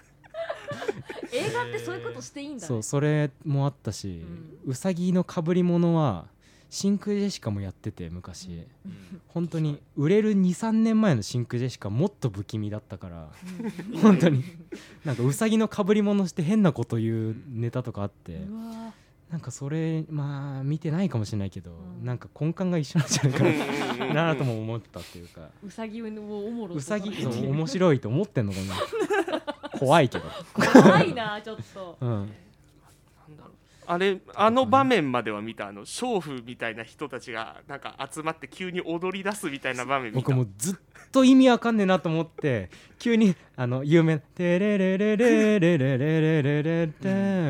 [1.33, 2.67] 映画ってそういうことしていいんだね。
[2.67, 4.23] そうそれもあったし、
[4.65, 6.27] うさぎのかぶり物は
[6.69, 8.65] 真空ジェシカもやってて昔。
[9.27, 13.29] 本当に売れる23年前の真空ジェシカもっと不気味だったから。
[13.91, 13.99] うん。
[13.99, 14.43] 本当に。
[15.05, 18.33] なんかうさぎのかぶり物して変なこと言うネタとかあって。
[18.33, 18.93] うわ
[19.31, 22.05] なんかそれまあ見てないかもしれないけど、うん。
[22.05, 25.49] なんか根幹が一緒なんじゃないかな なとも思ったっていうか。
[25.65, 26.81] うさぎをおもろとう。
[26.81, 29.77] さぎ 面白いと思ってんのかな。
[29.77, 31.97] 怖いけど、怖いなちょっと。
[32.01, 32.31] うん、
[33.89, 40.15] あれあの場面までは見たあの娼婦みたいな人たちがなんか集まって急に踊り出すみたいな場面見た。
[40.17, 40.75] 僕もずっ
[41.11, 42.69] と意味わかんねえなと思って
[42.99, 46.87] 急にあの有名な「テレレレレレレレレレレレ」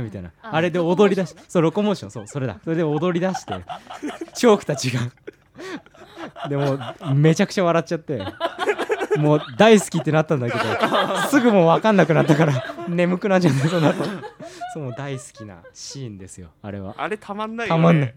[0.06, 3.54] みたいなあれで踊り出しそうロコモーションそうそれだそれで踊り出して
[4.36, 5.02] チョークたちが
[6.50, 6.78] でも
[7.15, 8.21] めちゃくちゃ笑っちゃって
[9.17, 14.03] もう大好きってなったんだけどすぐもう分かんなくなったから眠くなっちゃってその後。
[14.73, 16.93] その大好きなシーンですよあれは。
[16.97, 17.77] あれたまんないよね。
[17.80, 18.13] たまんない。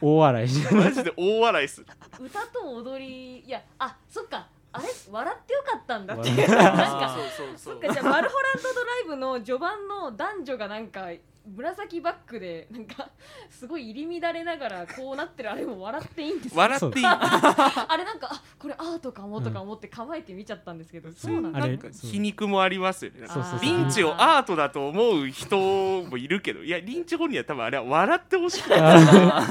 [0.00, 1.86] 大笑いしマジで大笑いする。
[2.20, 4.46] 歌と踊りいやあそっか。
[4.72, 4.88] あれ？
[5.10, 6.14] 笑ってよかったんだ。
[6.14, 7.74] って笑っなんあかーそうそうそう。
[7.74, 11.08] そっかじゃあマルホランドドライブの序盤の男女がなんか
[11.54, 13.10] 紫バックでなんか
[13.50, 16.58] すごい入り乱れながらこうなってるあれも笑っていいんですよ。
[16.58, 17.04] 笑っていい。
[17.06, 21.58] あれなんかあこれアートかもとか思って構えて見ちゃったんですけど、そうなんだ。
[21.60, 23.26] あれなんか皮肉もありますよね。
[23.28, 23.60] そうそうそう。
[23.60, 25.56] リンチをアートだと思う人
[26.02, 29.00] もいるけどいやリンチ本人は多分あれは笑ってほしくない。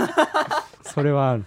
[0.83, 1.45] それはある。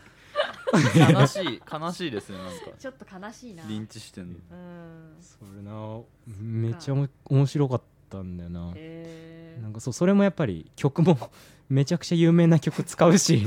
[0.72, 2.54] 悲しい悲しいですねなんか。
[2.78, 3.64] ちょっと悲しいな。
[3.68, 4.38] リンチしてんの。
[4.50, 5.16] うん。
[5.20, 6.00] それな
[6.40, 8.72] めっちゃおも面白かったんだよな。
[8.74, 11.18] へなんかそうそれもやっぱり曲も
[11.68, 13.46] めちゃくちゃ有名な曲使うし。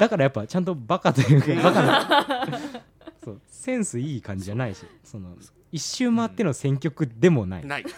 [0.00, 2.58] だからやっぱちゃんとバカというかバカな。
[3.24, 3.40] そう。
[3.46, 5.36] センスいい感じじゃないしその
[5.70, 7.84] 一周回っての選曲でもない、ない。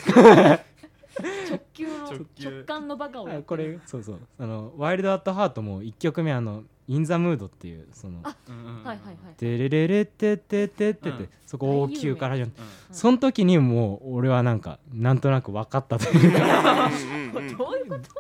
[1.49, 2.51] 直球の直球。
[2.51, 4.21] 直感のバカをこれそうそう。
[4.39, 11.29] あの「ワイルド・アット・ハート」も1曲目あの「イン・ザ・ムード」っていうそのあうんはいはいはい「テレレレテテテテ」ってうん。
[11.47, 12.53] そこ大級から始まる
[12.91, 12.95] うん。
[12.95, 16.91] その時にもう俺はなんかなんとなく分かったというか。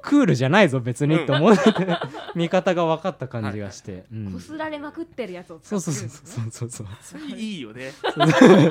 [0.02, 1.62] クールじゃないぞ別にって思って。
[2.36, 4.32] 見方が分かった感じがして、うん。
[4.32, 6.50] こすられまくってるやつを使そうってそうるんですね。
[6.50, 7.90] そうそうそうそういいよね。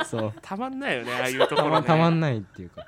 [0.05, 0.33] そう。
[0.41, 1.69] たまんないよねああいうとこたろね。
[1.71, 2.85] またまんないっていうか。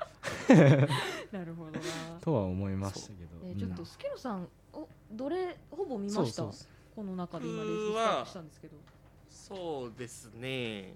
[1.32, 1.78] なるほどな。
[2.20, 6.22] とは思いましたけど、えーちょっとうんスケロさんおどれほぼ見ました？
[6.22, 6.52] そうそう
[6.96, 8.76] この中で今レーススタートしたんですけど。
[9.28, 10.94] そうですね。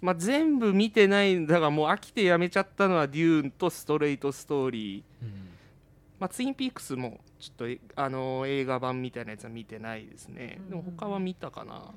[0.00, 5.02] まあ全部見てないんだがもう飽きてやめちゃったのはデューンとストレートストーリー。
[5.22, 5.48] うん。
[6.18, 11.92] まあ、ツインピークスもちょっとえあの映画版みたいなやつは見てないですね、うんでも他は見たかな。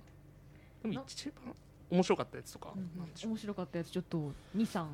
[0.83, 1.55] でも一番
[1.89, 3.29] 面白かったやつとか、うん。
[3.29, 4.85] 面白かったやつちょっと23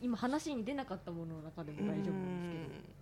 [0.00, 2.94] 今話に出なかったものの中でも大丈夫なんですけど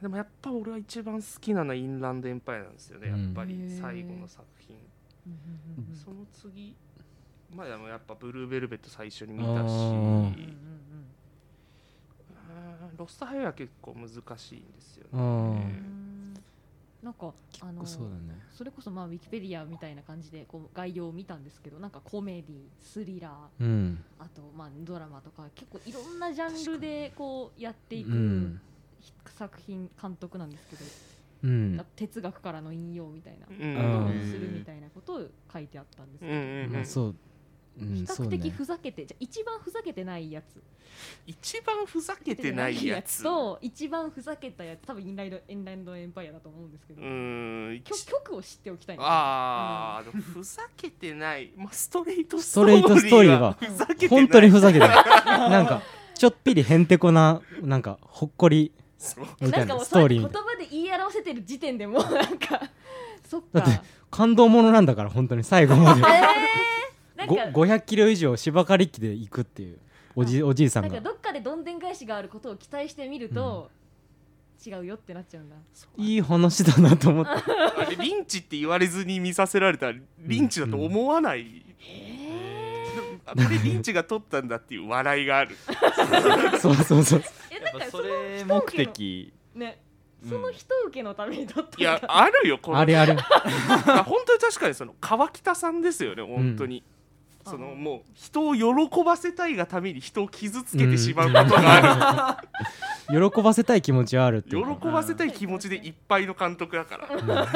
[0.00, 3.08] でもやっぱ俺は一番好きなのはインランドエンパイアなんですよね。
[3.08, 4.76] やっぱりうん最後の作品、
[5.26, 5.96] うんうんうんうん。
[5.96, 6.74] その次
[7.54, 10.70] まあでもやっぱブルーベルベット最初に見たし。
[12.96, 15.22] ロストハイは結構難しいんですよあね。
[15.22, 16.34] うん。
[17.02, 17.32] なんか
[17.62, 18.08] あのそね。
[18.52, 24.04] それこそまあウィキペディアみたいな感じでこう概要を見たんですけどなんかコメディスリラーうん。
[24.18, 28.60] あとまあドラマとか結構いろんなジャンルでこうやっていくうん
[29.38, 30.84] 作品監督なんですけど、
[31.44, 31.86] うん。
[31.96, 33.76] 哲学からの引用みたいなうん。
[33.76, 36.72] うんことをするみたいなことを書いてあったんですけど、うんうんうん。
[36.72, 37.06] まあそう。
[37.06, 37.14] うん
[37.80, 40.60] 比較的ふざけて、じゃあ一番ふざけてないやつ。
[41.26, 43.22] 一番ふざけてないやつ。
[43.22, 44.80] と一番ふざけたやつ。
[44.86, 54.08] 多分インライドインランドエンパイアだと思うんですけど、うーん曲曲を知っておきたいあー、でもふざけてない、まあ、ストレートストレートストーリーはふざけてない。
[54.08, 55.80] 本当にふざけてるなんか
[56.14, 58.72] ちょっぴりへんてこななんかほっこり
[59.40, 62.60] みたないんかもうなストーリー言葉で言い表せてる時点でもうなんか
[63.28, 63.60] そっか。
[63.60, 66.00] だって感動ものなんだから本当に最後まで。
[66.00, 66.06] えー、
[67.16, 69.78] なんごか500キロ以上芝刈り機で行くっていう
[70.16, 70.88] おじおじいさんが。
[70.88, 73.70] なんかどっかでどんでん返しがあることを期待してみると、
[74.64, 75.56] 違うよってなっちゃうんだ。
[75.96, 81.64] いい話だなと思ってあれリンチって言われずに見させられたらリンチだと思わない、
[83.24, 85.56] あこれリンチが取ったんだっていう笑いがある。
[86.60, 87.22] そうそうそう
[87.74, 89.80] えなんかそれ人目的ね
[90.22, 90.30] うん。
[90.30, 91.80] その人受けのために撮った。
[91.80, 96.82] いやあるよこのあれあれ あ本当に確かにその川北さんですよね本当に、
[97.44, 102.42] そのもう人を喜ばせたいがために人を傷つけてしまうことがあ
[103.10, 104.76] る、喜ばせたい気持ちはあるっていうか。
[104.76, 107.08] 喜ばせたい気持ちでいっぱいの監督だから、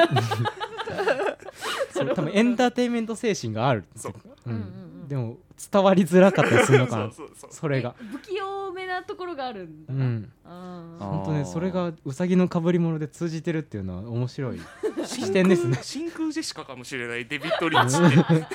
[1.92, 4.14] そう多分エンターテインメント精神があるそう。
[4.46, 5.38] うんでも
[5.72, 7.10] 伝わりづらかったりするのかな。
[7.12, 7.50] そうそうそう。
[7.52, 7.94] それが。
[8.00, 10.32] え不器用めなところがあるんだな、うん。
[10.44, 14.60] ああ本当ねそれがうさぎのかぶり物で通じてるっていうのは面白い。
[15.04, 15.78] 真視点ですね。
[15.82, 18.46] 真空ジェシカかもしれないデビッド・リンチって。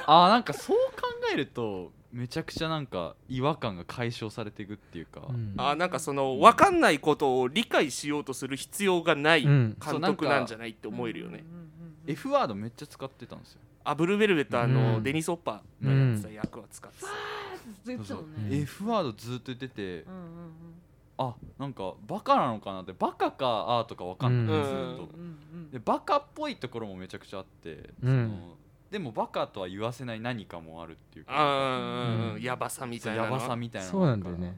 [0.06, 0.28] あー。
[0.28, 5.54] なんかそう考えるとめちゃくちゃなんか違和感が解消されていくっていうか、うん。
[5.56, 9.76] あなんかその分かんないことを理解しようとする必要がないうん。
[9.84, 11.64] 監督なんじゃないって思えるよね、うん
[12.06, 15.02] F ワードめっちゃ使ってたんですよ、あブルーベルベットあの、うん。
[15.02, 17.06] デニス・オッパーがやってた役は使ってた、
[17.84, 20.52] ずっとねうん F ワードずっと言ってて、うんうんうん。
[21.16, 24.76] あなんかバカなのかなってバカかアートか分かんない、うんずっと。
[24.76, 28.30] うんうんでバカっぽいところもめちゃくちゃあって、うん。
[28.30, 28.56] その
[28.90, 32.34] でもバカとは言わせない何かもあるっていうか。
[32.34, 34.56] うんやばさみたいなやのばさみたいなのそうなんだようんね。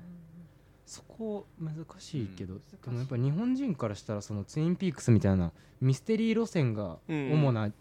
[0.84, 2.58] そこ難しいけど、ん。
[2.58, 7.32] でもやっぱ日本人からしたらそのツインピークスみたいなミステリー路線がうん。
[7.32, 7.72] 主な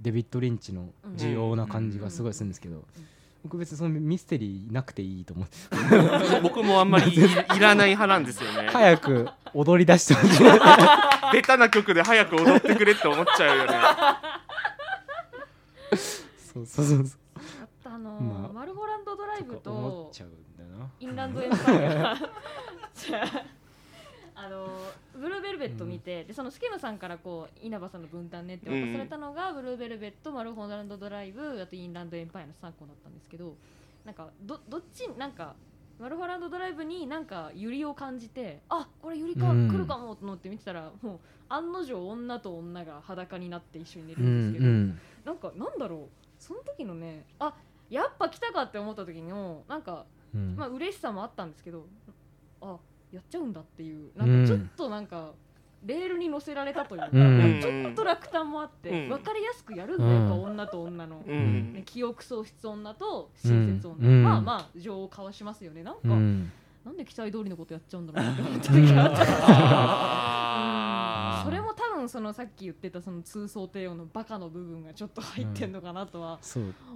[0.00, 2.84] デビッド・リンチの需要な感じがすごいするんですけど、
[3.42, 6.40] 僕別にそのミステリーなくていいと思って。
[6.42, 8.68] 僕もあんまりいいらない派なんですよね。
[8.70, 10.44] 早く踊り出してほしい。
[11.32, 13.72] ベタな曲で早く踊ってくれって思っちゃうよね。
[16.54, 17.06] そうそうそう。
[17.06, 17.18] そう
[17.94, 20.10] あのーまあマルホランドドライブと
[21.00, 22.16] インランドエンパイア。
[22.94, 23.24] じゃ
[24.36, 33.54] ああのーブルーベルベット見て、でそのスケムさんからこう稲葉さんの分担ねって渡されたのが、ブルーベルベットマルホランドドライブあとインランドエンパイアの3個だったんですけど
[34.04, 35.54] なんかどどっちなんか
[35.98, 39.70] マルホランドドライブになんかユリを感じてあこれユリか、うん。
[39.70, 41.18] 来るかもと思って見てたらもう
[41.48, 46.00] 案の定女と女が裸になって一緒に寝るうんですけど、んなんかなんだろう
[46.38, 47.54] その時のねあ
[47.90, 50.56] やっぱ来たかって思った時のなんかうん。
[50.56, 51.86] まあ嬉しさもあったんですけど
[52.60, 52.76] あ
[53.14, 55.32] やっちゃうんだっていうなんかちょっとなんか、
[55.86, 57.60] レールに乗せられたというか、うん。
[57.60, 59.08] ちょっと落胆もあって、うん。
[59.10, 60.20] 分かりやすくやるんだよ、うん。
[60.22, 61.74] やっぱ女と女の、うん。
[61.74, 64.24] ね、記憶喪失女と親切女、うん。
[64.24, 65.82] まあまあ情を交わしますよね。
[65.82, 66.50] なんか、うん。
[66.84, 68.42] なんで期待通りのことやっちゃうんだろうって。
[68.42, 69.14] 思った時があっ
[71.40, 76.40] たそれも多分そのさっき言ってたその通奏帝王のバカの部分がちょっと入ってんのかなとは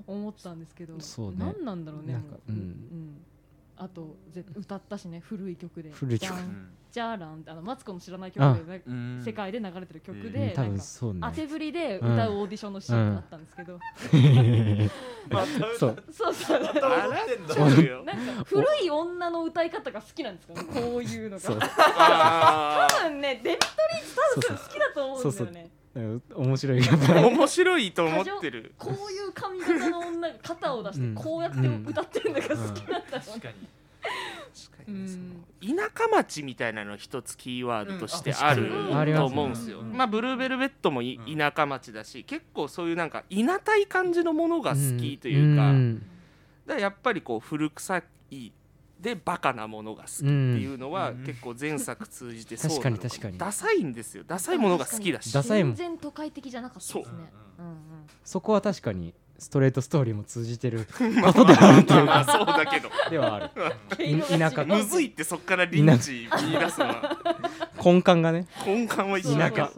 [0.07, 1.37] 思ったんですけど、そうね。
[1.39, 2.53] 何なんだろうねなんかもう。
[2.53, 3.19] んん
[3.79, 5.91] あとぜ歌ったしね古い曲で。
[5.91, 6.33] 古い曲。
[6.91, 8.83] じゃーらんあのマツコの知らない曲で
[9.23, 10.33] 世界で流れてる曲うん。
[10.33, 10.53] で、
[11.11, 11.21] うね。
[11.21, 13.79] 当てぶりで歌うオーディションのシーンがあったんですけど、
[15.79, 16.05] そう。
[16.11, 16.63] そうそう。
[16.63, 16.81] なんか
[18.47, 20.63] 古い女の歌い方が好きなんですかね？
[20.65, 22.89] こういうのが。
[22.91, 23.63] 多分ねデビッド・
[23.95, 24.15] リンチ
[24.49, 25.71] 多分好きだと思うんだよね。
[25.73, 25.78] うん
[26.35, 28.73] 面白いやっーぱ面白いと思ってる。
[28.79, 31.15] こういう髪型の女が肩を出してうん。
[31.15, 33.03] こうやって歌ってるのが好きなんだろうね。
[33.11, 33.49] 確か
[34.87, 35.45] うにそのん。
[35.91, 38.69] 田舎町みたいなの一つキーワードとしてある
[39.15, 39.81] と思うんですよ。
[39.81, 45.99] うんまあブルーベルベットも田舎町だし結構そういうなんかいなたい感じのものが好きというか,、ん。
[45.99, 48.53] だからやっぱりこう古臭い
[49.01, 51.25] でバカなものが好きっていうのはうん。
[51.25, 53.39] 結構前作通じてそう 確かなのに確かに。
[53.39, 54.25] ダサいんですよ。
[54.27, 55.33] ダサいものが好きだし。
[55.33, 55.75] ダサいもん。
[55.75, 57.05] 全然都会的じゃなかったですね。
[57.05, 57.13] そう。
[57.13, 57.77] うんうん。
[58.25, 60.87] そこは確かにストレートストーリーも通じてる
[61.23, 62.05] まあことであるっていうか。
[62.05, 62.91] まあまあそうだけど。
[63.09, 63.51] ではある。
[64.39, 64.65] 田舎。
[64.65, 67.17] むずいってそっからリンチ見出すのは。
[67.83, 68.47] 根幹がね。
[68.67, 69.71] 根幹は田舎。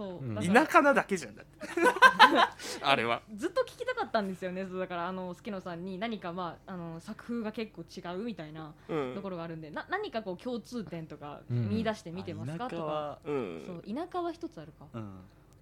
[0.55, 1.37] 田舎なだけじゃん。
[1.37, 1.51] だって。
[2.83, 3.21] あれは。
[3.37, 4.65] ずっと聞きたかったんですよね。
[4.65, 9.15] だからあの好き野さんに何かまああの作風が結構違うみたいなうん。
[9.15, 11.69] ところがあるんで、な何かこう共通点とかうん。
[11.69, 12.93] 見出してみてますか、あ田舎とか。
[12.93, 13.63] はうん。
[13.67, 14.87] そう田舎は一つあるか。
[14.95, 15.11] うん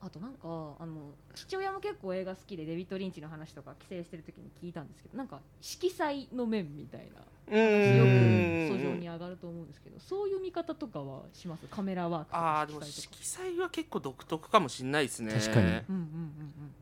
[0.00, 7.20] あとなんかあの父親も結構映画好きでデビッド・リンチの話とか帰省してる時に聞いたんですけどなんか色彩の面みたいな
[7.52, 11.66] うよく訴状に上がると思うんですけどそういう見方とかはします？
[11.68, 13.16] カメラワークとかああでも色彩とか。
[13.16, 15.32] 色彩は結構独特かもしれないですね。
[15.32, 15.66] 確かに。
[15.66, 16.74] うんうんうん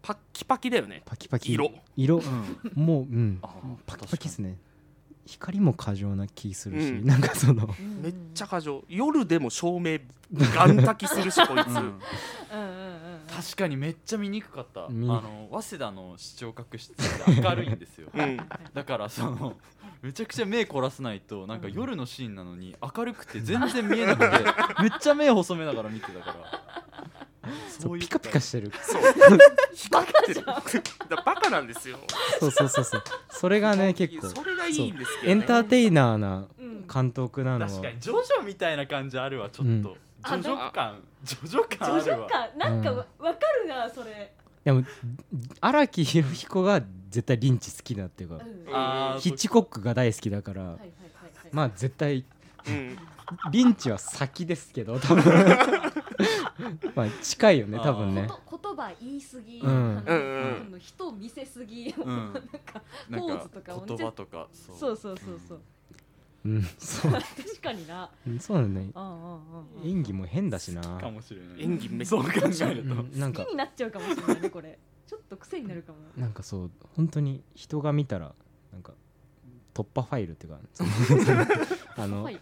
[0.00, 1.02] パッキパキだよね。
[1.04, 1.52] パキパキ。
[1.52, 1.70] 色。
[1.96, 2.18] 色。
[2.18, 2.72] うん。
[2.82, 3.38] もううん。
[3.42, 3.48] あ
[3.84, 4.56] パキパキですね
[5.28, 7.06] 光も過剰な気するし、うん。
[7.06, 7.68] なんかその
[8.00, 8.82] めっちゃ過剰。
[8.88, 9.98] 夜でも照明
[10.32, 11.74] ガン焚きするし こいつ、うん。
[11.74, 11.80] うん。
[11.80, 14.86] うんうんうん確かにめっちゃ見にくかった。
[14.86, 18.08] あ見の早稲田の視聴覚室って明るいんですよ。
[18.12, 18.36] うん。
[18.72, 19.58] だからその
[20.02, 24.44] めちゃくちゃ目凝らさないとなんか夜のシーンなのに明るくて全然見えなくて
[24.82, 26.97] めっちゃ目細めながら見てたから
[27.78, 28.72] そうピカピカしてる。
[28.82, 29.02] そう。
[29.74, 31.98] 光ってるだバカなんですよ。
[32.40, 33.02] そうそうそうそう。
[33.30, 34.28] それがね結構。
[34.28, 36.86] それがいいんですけど、エね、ンターテイナーなうん。
[36.86, 37.70] 監督なのは。
[37.70, 39.82] 確かにジョジョみたいな感じあるわちょっと、うん。
[39.82, 41.00] ジョジョ感。
[41.24, 42.48] ジョジョ感あジョジョるわ感。
[42.58, 44.32] なんかわわかるなそれ。
[44.64, 44.84] でも
[45.60, 48.36] 荒木博彦が絶対リンチ好きだっていうか
[49.14, 49.20] うん。
[49.20, 50.90] ヒッチコックが大好きだからはいはいはいは
[51.28, 51.48] い。
[51.52, 52.24] まあ絶対
[52.66, 52.98] うん。
[53.50, 55.22] リンチは先ですけど多分
[56.94, 58.26] まあ近いよね多分ね。
[58.26, 59.70] 言葉言い過ぎ、うん。
[59.70, 60.12] うんう
[60.54, 64.76] んあの人見せすぎ、うんなんかポーズとか言葉とかそう。
[64.76, 65.60] そうそうそうそう、
[66.44, 66.62] うん。
[66.78, 67.12] そう。
[67.12, 68.10] 確かにな。
[68.26, 68.90] うんそうだね。
[68.94, 69.88] うんうんうんうん。
[69.88, 70.82] 演技も変だしな。
[70.82, 71.62] かもしれない。
[71.62, 72.40] 演技めっそう考え
[72.74, 74.78] ると、うんなんか好きになっちゃうかもしれないねこれ。
[75.06, 75.98] ちょっと癖になるかも。
[76.16, 78.34] なんかそう本当に人が見たら
[78.72, 78.92] なんか
[79.74, 80.60] 突破ファイルっていうか
[81.96, 82.40] あのはい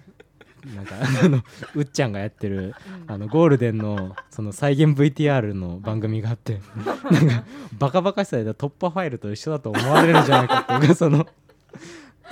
[0.74, 1.42] なんかあの
[1.74, 2.74] うっちゃんがやってる
[3.06, 3.12] うん。
[3.12, 7.44] あのゴールデンのその再現 VTR の番組があってなんか
[7.78, 11.26] バカバカしさで突破ファイルと一緒だと思われるんじゃないかっていうかその。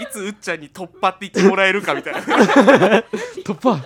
[0.01, 2.21] いつうっちゃんに突破って言ってもらえるかみたいな。
[3.45, 3.79] 突破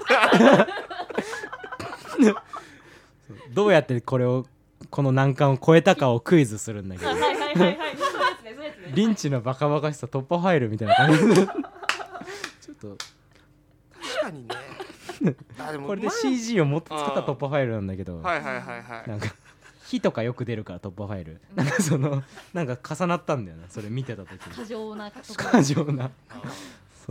[2.16, 2.36] そう
[3.52, 4.46] どうやってこれを
[4.88, 7.10] この難関を超えたかをクイズするんだけど。
[8.94, 11.34] リンチのバカバカしさ突破ファイルみたいな感じで。
[11.34, 11.46] ちょっ
[12.80, 13.17] と確
[14.30, 14.54] かにね。
[15.58, 18.20] あでもこれでまあ CG をもっと使った突破ファイルなんだけど。
[18.20, 19.08] はいはいはいはい。
[19.08, 19.34] なんか
[19.86, 21.40] 火とかよく出るから突破ファイル。
[21.56, 21.64] うん。
[21.64, 26.10] なんかそのなんか重なったんだよなそれ見てた時過に剰な過剰な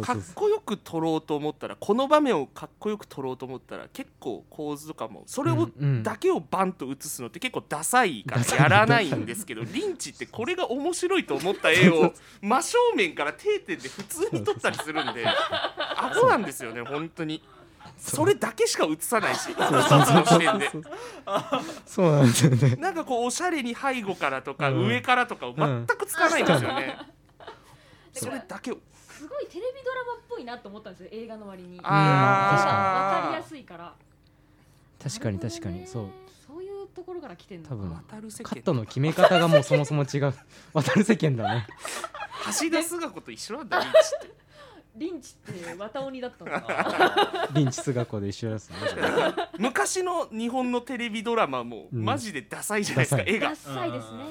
[0.02, 5.70] かっこよく撮ろうと思ったらこの場面をかっこよく撮ろうと思ったら結構構図とかもそれを
[6.04, 17.42] だけをバンと映すのって結構ダサいからやらないんですけどリンチってこれが面白いと思った絵を 真正面から定点で普通に撮ったりするんで アホなんですよね本当に。
[17.98, 19.50] それだけしか映さないし
[21.86, 22.12] そう。
[22.12, 22.76] なんですよね。
[22.80, 24.88] なんかこうおしゃれに背後からとかうん。
[24.88, 26.98] 上からとかを全く使わないんですよね。
[28.14, 28.78] それだけを
[29.28, 31.78] すごいテレビドラマっぽいなと思ったんですよ映画の割に。
[31.84, 33.18] あー。
[33.18, 33.94] わかりやすいから。
[35.04, 35.86] 確かに確かに。
[35.86, 36.06] そう。
[36.48, 38.50] そういうところから来てんのか多分渡る世間。
[38.52, 40.34] カットの決め方がもうそもそも違う。
[40.74, 41.68] 渡る世間だね。
[42.46, 44.38] 橋田壽賀子と一緒なんだ リンチって
[44.96, 47.50] リンチって綿鬼だったのか。
[47.54, 48.78] リンチ菅子で一緒ですね
[49.60, 52.06] 昔の日本のテレビドラマもうん。
[52.06, 53.36] マジでダサいじゃないですか、ダサい。
[53.36, 54.24] 絵がダサいですね。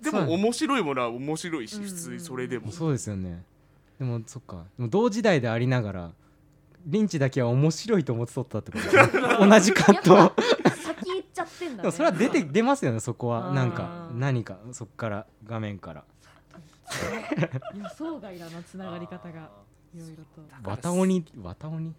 [0.00, 1.82] でも面白いものは面白いしうん。
[1.82, 2.70] 普通にそれでも。
[2.70, 3.42] そうですよね
[3.98, 4.64] でもそっか。
[4.76, 6.12] でも同時代でありながら
[6.86, 8.84] リンチだけは面白いと思って撮ったってこと。
[8.84, 10.32] ですね同じカットやっ
[10.62, 11.90] ぱ先行っちゃってんだね。
[11.90, 13.52] それは出て出ますよねそこは。
[13.52, 16.04] なんか何かそっから画面から。
[17.74, 19.50] 予想外だなつながり方が。
[19.94, 20.42] いろいろと。
[20.62, 21.94] 綿鬼綿鬼？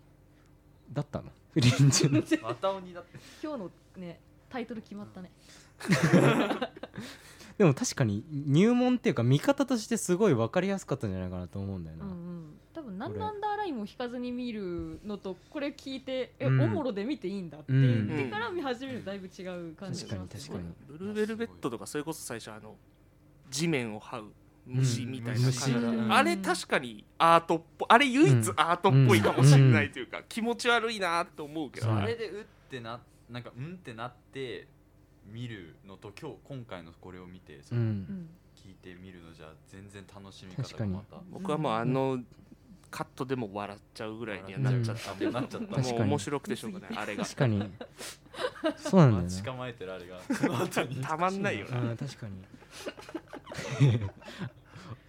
[0.94, 1.26] だったの？
[1.56, 2.22] リンチの。
[2.42, 3.20] また鬼だって。
[3.44, 5.32] 今日のねタイトル決まったね
[7.60, 12.54] でも確かに入門っていうか見方としてすごい分かりやすかったんじゃないかなと思うんだよな、うんうん。
[12.74, 16.62] 多分何のアンダーラインも引かずに見るのとこれ聞いてえ、うん。
[16.62, 18.08] おもろで見ていいんだってうん。
[18.08, 20.50] 言ってから見始めるとだいぶ違う感じがします。
[20.50, 20.74] 確かに。
[20.88, 22.78] ブルーベルベットとかそれこそ最初あの
[23.52, 24.32] 地面を這う
[24.66, 26.14] 虫みたいな感じ、うん。
[26.14, 34.66] あれ確かにアートっぽいあれ唯一アートっぽいかもしれないというか、気持ち悪いなって思うけど、うんあれでうってななんかうんってなって
[35.32, 40.92] 見るのと今日今回のこれを見てその聞いてみるのじゃ全然楽しみ方確かに。
[40.94, 42.20] がまた僕はもうあの
[42.92, 45.14] カットでも笑っちゃうぐらいにはなっちゃった。
[45.32, 45.82] なっちゃった。
[45.82, 47.24] もう面白くてしょうがないあれが。
[47.24, 47.72] 確かに。
[48.78, 50.20] そうなんだよ待ちな構えてるあれが。
[51.08, 51.82] たまんないよな。
[51.82, 52.36] うん確かに。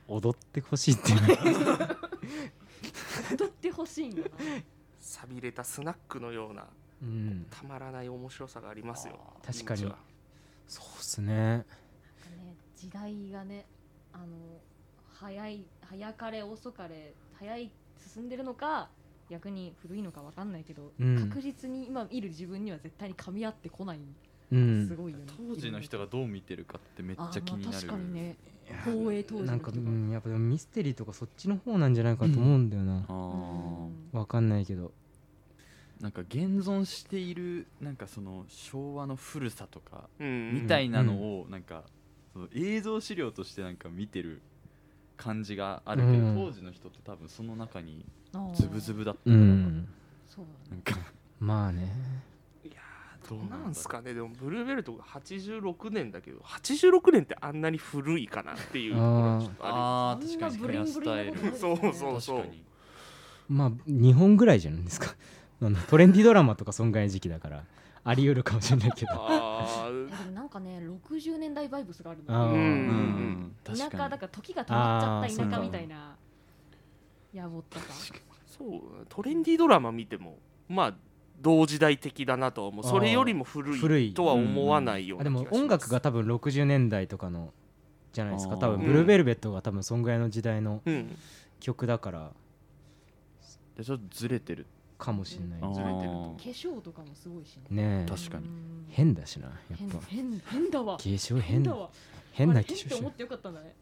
[0.09, 1.12] 踊ってほしいって
[3.35, 4.29] 踊ってほしいんだな。
[4.98, 6.66] 寂れたスナックのような
[7.02, 7.46] うん。
[7.50, 9.18] たまらない面白さがありますよ。
[9.42, 9.90] 確かに
[10.71, 11.35] そうっすね。
[11.35, 11.66] なんか
[12.37, 13.66] ね時代がね
[14.12, 14.27] あの
[15.18, 17.73] 早い早かれ遅かれ早い
[18.14, 18.88] 進んでるのか
[19.29, 21.29] 逆に古いのかわかんないけど、うん。
[21.29, 23.98] 確実に今いる自分には絶対に噛み合ってこない
[24.52, 24.87] うん。
[24.87, 25.25] すごいよね。
[25.37, 28.37] 当時の人がどう見てるかってめっちゃ気になるまあ確かにね。
[28.85, 29.50] 放映当時の人が。
[29.50, 34.16] なんか、うん、やっぱでもミステリーとかそっちの方なんじゃないかと思うんだよな、あー。
[34.16, 34.92] わかんないけど
[36.01, 41.85] なんか現存しているなんかその昭和の古さとかうんみたいなのをなんか
[42.33, 44.40] その映像資料としてなんか見てる
[45.17, 46.35] 感じがあるけど、うん。
[46.35, 48.07] 当時の人って多分その中に
[48.55, 49.88] ズブズブだったうから、ん
[50.27, 51.13] そうだねなんか。
[51.38, 51.92] まあね。
[52.65, 54.15] いやーどうなんすかね。
[54.15, 60.57] でもブルーベルトが86年だけど86年ってあんなに古いかなっていうところがちょっとああ確かに。
[60.57, 62.63] ヘアブリンブリンスタイルなことそうそう確かに
[63.51, 65.15] まあ2本ぐらいじゃないですか
[65.88, 67.65] トレンディドラマとかそんぐらいの時期だから
[68.02, 72.52] あり得るかもしれないけるどなんかね60年代バイブスがあるの。
[72.52, 74.11] うんうん田舎確かに。
[74.11, 76.17] だから時が止まっちゃった田舎みたいな。
[77.33, 77.85] やぼったさ
[78.46, 80.38] そうトレンディードラマ見ても
[80.69, 80.94] まあ
[81.40, 82.85] 同時代的だなとは思う。
[82.85, 84.08] それよりも古古い。
[84.08, 85.54] いとは思わないような気がします。
[85.54, 87.52] も音楽が多分60年代とかの
[88.13, 88.56] じゃないですか。
[88.56, 91.17] 多分ブルーベルベットが多分そんぐらいの時代のうん。
[91.61, 92.31] 曲だから。
[93.77, 94.67] でちょっとずれてる
[95.01, 95.59] かもしれない。
[95.63, 95.75] あー。
[95.75, 98.07] ずれてると化粧とかもすごいしねえ。
[98.09, 98.46] 確かに。
[98.46, 99.98] うん変だしなや変っぱ。
[100.09, 100.96] 変変だわ。
[100.96, 101.75] 化粧変だ。
[101.75, 101.90] わ。
[102.33, 103.77] 変な化粧してる変って思ってよかったんだね。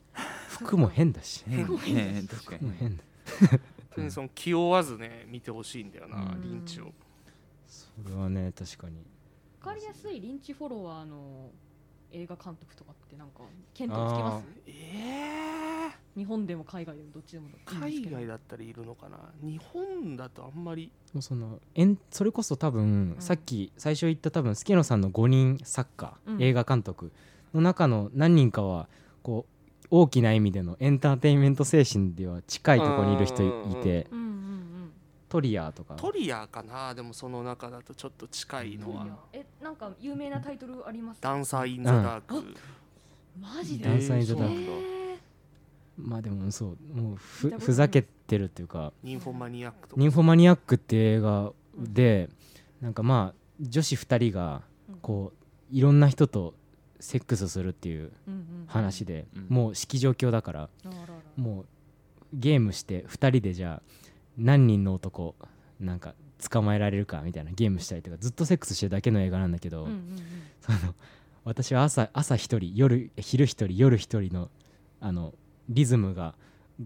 [0.49, 4.11] 服も変だし変変変確かに服も変だ。
[4.11, 6.43] その気負わずね見てほしいんだよな、うん。
[6.43, 6.93] リンチを。
[7.67, 8.97] それはね確かに。
[9.61, 11.51] わかりやすいリンチフォロワーの
[12.13, 13.41] 映画監督とかってなんか
[13.79, 19.19] 見当つきますえ日本でも海外でもどっちでもいいんです海外だったらいるのかな？
[19.43, 20.91] 日本だとあんまり。
[21.13, 23.17] もうそのえんそれこそ多分、うん。
[23.21, 26.43] さっき最初言った多分助野さんの5人作家、うん。
[26.43, 27.13] 映画監督
[27.55, 28.89] の中の何人かは
[29.23, 33.51] こう大きな意味でのエンターテインメント精神では近いところにいる人い
[33.83, 34.09] て。
[34.11, 34.39] うんうんうん
[35.29, 35.95] トリアーとか。
[35.95, 36.95] トリアーかな？
[36.95, 39.07] でもその中だとちょっと近いのは。
[39.33, 41.21] えなんか有名なタイトルあります？
[41.21, 42.55] ダンサー・イン・ザ・ダーク、うん
[43.41, 43.85] マジで？
[43.85, 44.99] ダンサーインザダーク。
[45.97, 48.93] まあでもそうもうふふざけてるっていうか。
[49.03, 50.01] ニンフォマニアックとか。
[50.01, 52.31] ニンフォマニアックって映画で
[52.81, 54.63] なんかまあ女子2人が
[55.03, 55.33] こ
[55.73, 56.55] ういろんな人と
[57.01, 58.13] セックスするっていう
[58.67, 59.47] 話で、うん。
[59.49, 60.69] もう式状況だから。
[61.37, 61.67] もう
[62.33, 63.83] ゲームして2人でじゃあ
[64.39, 65.35] 何人の男
[65.81, 66.15] なんか
[66.51, 70.03] 捕まえられるかみたいなゲームしたりとかずっとセックスしてるだけの映画なんだけど、うんうんうん。
[70.61, 70.95] その
[71.45, 74.51] 私は朝朝1人夜昼1人夜1人の
[75.01, 75.35] あの
[75.69, 76.35] リズムが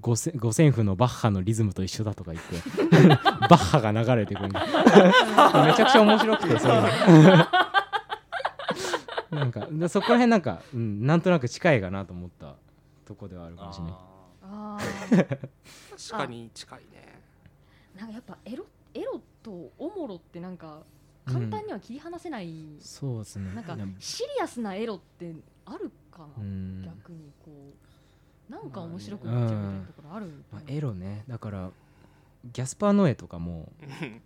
[0.01, 2.57] 五線譜のバッハのリズムと一緒だとか言って
[3.09, 3.17] バ
[3.49, 6.89] ッハが流れてくる めちゃくちゃ面白くてそういうの。
[9.39, 12.55] なんかでそこら辺なんか、うん、なんとなく近いかなと思った
[13.07, 13.95] とこではあるかもしれない。
[16.09, 17.23] 確かに近いね
[17.97, 20.83] なんかやっぱエロエロとおもろってなんか
[21.25, 23.55] 簡単には切り離せない、そうですね。
[23.55, 25.35] なんかなシリアスなエロって
[25.65, 26.83] あるかな、うん。
[26.83, 28.53] 逆にこう。
[28.53, 31.25] なんか面白くなっちゃうみたいなところあるまあエロね。
[31.29, 31.71] だから
[32.53, 33.73] ギャスパー・ノエとかも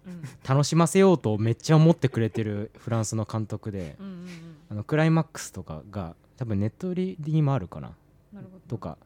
[0.07, 0.23] うん。
[0.49, 3.97] 楽しませようとめっちゃ思ってくれてる フランスの監督で。
[3.99, 4.29] うんうんうん。
[4.71, 7.93] あのクライマックスとかが多分ネットリにもあるかな。
[8.33, 8.61] なるほど。
[8.69, 8.97] とか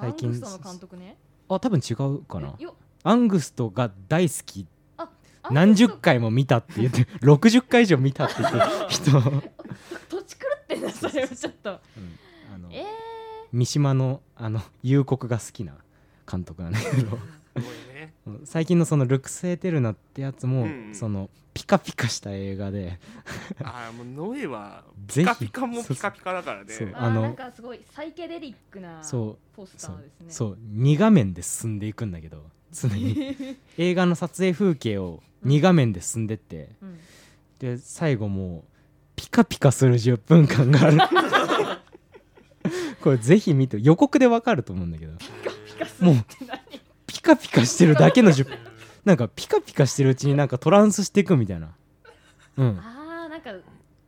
[0.00, 1.18] 最近ね。
[1.48, 2.54] あ多分違うかな。
[2.58, 2.74] えよ
[3.08, 4.66] アングストが大好き。
[4.98, 5.08] あ
[5.50, 9.42] 何十回も見たって言って 60回以上見たって言ってる人、う ん
[10.08, 11.70] 土地狂ってんだそれはちょっと。
[11.70, 12.84] あのえ
[13.52, 15.74] 三島のあの幽谷が好きな
[16.30, 17.18] 監督なんだけど。
[18.44, 22.98] 最近のその「ルクス・エテルナ」ってやつも、うんそのピカピカした映画で。
[23.62, 26.72] ああもうノエはピカピカもピカピカだからね。
[26.72, 26.88] そう。
[26.88, 29.56] ー、あのあなんかすごいサイケデリックなそう。
[29.56, 30.26] ポスタそうーですね。
[30.28, 30.58] そう。
[30.74, 33.56] 2画面で進んでいくんだけど常に。
[33.78, 36.98] 映画の撮影風景を2画面で進んでって、うん
[37.58, 38.70] で最後もう
[39.16, 40.98] ピカピカする10分間がある。
[43.00, 45.12] これぜひ見て予告でわかると思うんだけど。
[45.16, 45.26] ピ
[46.46, 46.66] カ
[47.06, 48.58] ピカピカしてるだけの10分。
[49.04, 51.74] なんかピカピカしてるうちになんかトランスしていくみたいな。
[52.58, 52.78] うん。
[52.78, 53.52] あーなんか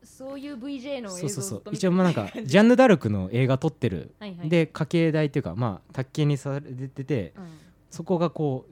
[0.04, 1.62] そういう VJ のそうそうそう。
[1.72, 4.14] 一応まあなんかジャンヌ・ダルクの映画撮ってる。
[4.18, 4.48] はいはい。
[4.48, 7.48] で家系代っていうかまあ卓球にされててうん
[7.90, 8.66] そこがこ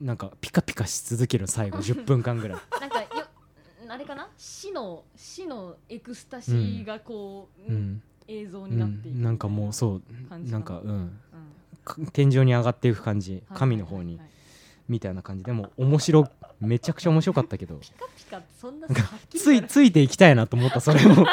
[0.00, 2.60] うなんかピカピカし続ける最後 10分間ぐらい。
[2.80, 3.08] なんかよ
[3.88, 10.58] あれかな死の死のエクスタシーがこう、うん、映像うん、になっていくなんかもうそうな。
[10.58, 10.90] んかうん。
[10.90, 11.18] うん。
[11.84, 13.58] か天井に上がっていく感じはい。
[13.58, 14.26] 神の方にはい
[14.88, 15.44] みたいな感じ。
[15.44, 16.28] でも面白
[16.60, 17.76] めちゃくちゃ面白かったけど。
[17.76, 18.88] ピカピカそんな
[19.30, 21.26] ついついていきたいなと思ったそれを。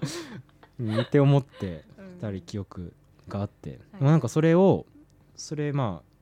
[0.78, 2.20] 見て思ってうん。
[2.20, 2.92] たり記憶
[3.28, 3.78] があって、はい。
[4.02, 4.86] まあなんかそれを
[5.34, 6.15] それまあ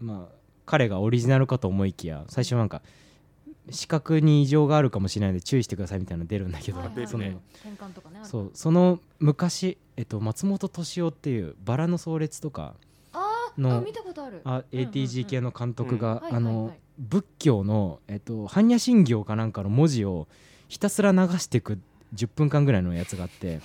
[0.00, 0.34] まあ
[0.66, 2.82] 彼がオリジナルかと思いきや最初なんか
[3.70, 6.88] 視覚に異常があるかもしれないので注意してくださいみたいなの出るんだけど、はい。
[6.88, 12.74] はいそのね転換とかねあるそうその昔、えっと、松本敏夫っていう「バラの葬列」とか
[13.58, 14.40] のあ見たことある。
[14.44, 16.22] あうんうんうん ATG 系の監督が、
[16.98, 20.26] 仏教の、えっと、般若心経かなんかの文字を
[20.68, 21.78] ひたすら流していく
[22.14, 23.60] 10分間ぐらいのやつがあって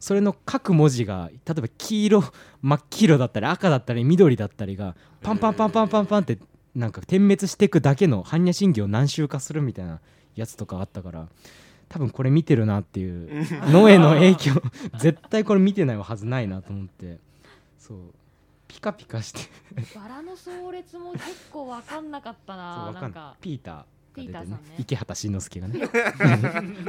[0.00, 2.24] それの各文字が例えば黄色
[2.62, 6.38] 真っ黄色だったり赤だったり緑だったりがパンパンパンパンパンパンって
[6.74, 10.00] なんか点滅していくだけの般若心経を何周かするみたいな
[10.34, 11.28] やつとかあったから
[11.88, 14.62] 多分これ見てるなっていうノエの影響。
[14.98, 17.18] 絶対これ見てないはずないなと思って。
[17.78, 17.98] そう。
[18.66, 19.40] ピカピカして。
[19.94, 21.22] バラの葬列も結
[21.52, 23.36] 構わかんなかったそうなわかんなんか。
[23.40, 23.84] ピーター
[24.14, 24.58] ピーターさんね。
[24.78, 25.80] 池畑慎之介がね。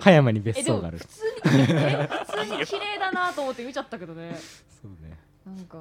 [0.01, 0.97] 葉山に別荘がある。
[0.99, 4.35] 普通にえ普通に綺麗だなと思って見ちゃったけどね。
[4.81, 5.17] そうね。
[5.45, 5.77] なんか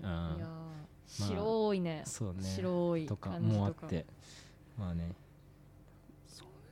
[0.00, 2.02] いあやーー白いね。
[2.06, 2.42] そうね。
[2.42, 3.58] 白いとか感じとか。
[3.60, 4.06] もあって。
[4.78, 5.12] まあね。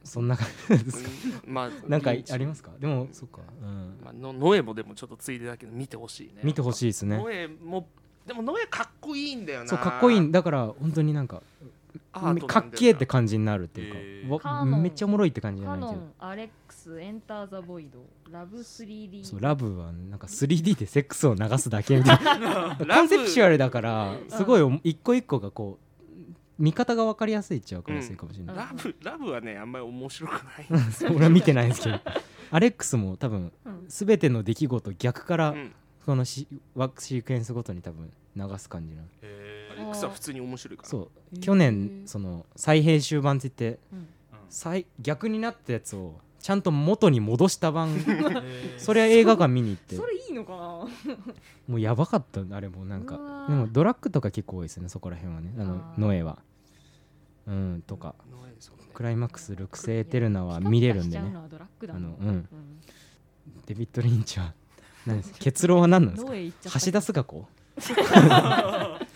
[0.05, 0.47] そんな感
[0.79, 1.11] じですか？
[1.47, 2.71] うんまあ なんかありますか？
[2.79, 6.43] でもそっか、うん、まあ、のノエもでもちょっとついでだけど見てほしいね。
[6.45, 7.17] 見てほしいですね。
[7.19, 7.89] ノエも
[8.25, 9.67] でもノエかっこいいんだよな。
[9.69, 10.31] そうかっこいいん。
[10.31, 11.43] だから本当になんか
[12.47, 12.61] か？
[12.61, 13.91] っけえって感じになるってい
[14.29, 15.91] うか、めっちゃおもろいって感じじゃカない？
[15.91, 18.05] けどノンアレックスエンターザボイド。
[18.31, 22.77] ラブ 3D そうラブはなんか 3D でセックスを流すだけみたいな。
[22.85, 24.25] ラコンセプチュアルだからん。
[24.29, 25.87] すごい一個一個がこう
[26.59, 30.67] 見方が分かりやすいっちゃ分かりやすいかもしれない、ラブラブはねあんまり面白くない。
[31.15, 32.01] 俺は見てないんですけど。
[32.51, 33.85] アレックスも多分うん。
[33.89, 35.73] 全ての出来事逆からうん。
[36.05, 36.47] このシ
[36.77, 39.09] ワークシークエンスごとに多分流す感じなの。
[39.23, 40.89] アレックスは普通に面白いから。
[40.89, 41.39] そう。
[41.41, 44.07] 去年その再編集版って言ってうん。
[44.49, 47.91] 再逆になったやつをちゃんと元に戻した版。
[48.79, 49.97] それは映画館見に行って。
[49.97, 51.17] それいいのかな？
[51.69, 52.41] もうやばかった。
[52.55, 53.47] あれもなんか。
[53.49, 55.53] でもドラッグとか結構多いですねそこら辺はね。
[55.59, 56.39] あのノエは。
[57.47, 58.15] うんとか。
[58.95, 61.27] クライマックスルクセエテルナは見れるんでね。
[61.29, 62.49] ピカピカしちゃうのはドラッグだもんあのうん。
[63.67, 64.55] デビッド・リンチは
[65.05, 66.31] 何です結論は何なんですか？
[66.31, 66.81] ノエ行っちゃった。
[66.81, 67.47] 橋田壽賀子？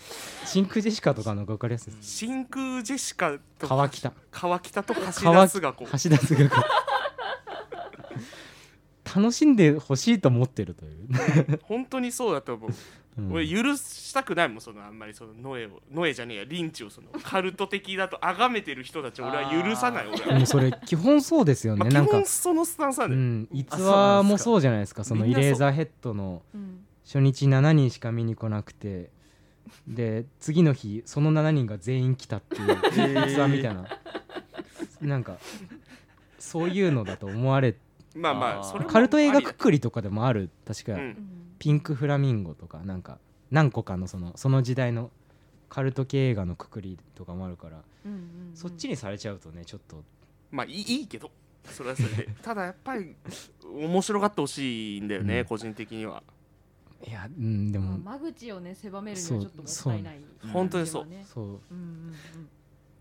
[0.53, 4.11] 真空ジェシカとかの分かりやすいです真空ジェシカと川北。
[4.31, 5.85] 川北と橋田川壽賀子。
[5.85, 6.65] 橋田壽賀子。
[9.19, 12.71] 楽しんでほしいと思ってるという、本当にそうだと思う、
[13.17, 13.31] うん。
[13.33, 15.81] 俺許したくないもんそのあんまりそのノエを。
[15.91, 16.43] ノエじゃねえや。
[16.45, 22.11] リンチをそのカルト的だと崇めてる人たちを俺は許さない俺もそれ基本そうですよね、まあ、基なんか。
[22.13, 23.47] 本そのスタンスなんうだよ、ん。
[23.51, 25.03] 逸話もそうじゃないですか。
[25.03, 26.85] そのイレーザーヘッドのうん。
[27.03, 29.11] 初日7人しか見に来なくて
[29.87, 33.85] で次の日その7人が全員来たっていう逸話みたいな。
[35.01, 35.37] なんか
[36.37, 37.75] そういうのだと思われ
[38.15, 40.49] まあまあカルト映画くくりとかでもある。
[40.65, 41.17] 確か、うんうん。
[41.59, 43.19] ピンクフラミンゴとかなんか
[43.49, 45.11] 何個かのそのその時代の
[45.69, 48.21] カルト系映画のくくりとかもあるから、うんうんう
[48.53, 48.55] ん。
[48.55, 50.03] そっちにされちゃうとねちょっと。
[50.51, 51.31] まあいいいいけど
[51.65, 52.29] それはそれで。
[52.41, 53.15] ただやっぱり
[53.73, 55.45] 面白がってほしいんだよね、うん。
[55.45, 56.21] 個人的には
[57.07, 60.51] いやうんでも、まあ間口をね狭めるにはちょっともったいないそう。
[60.51, 61.07] 本当にそう。
[61.33, 61.45] そう。
[61.45, 62.15] うんうん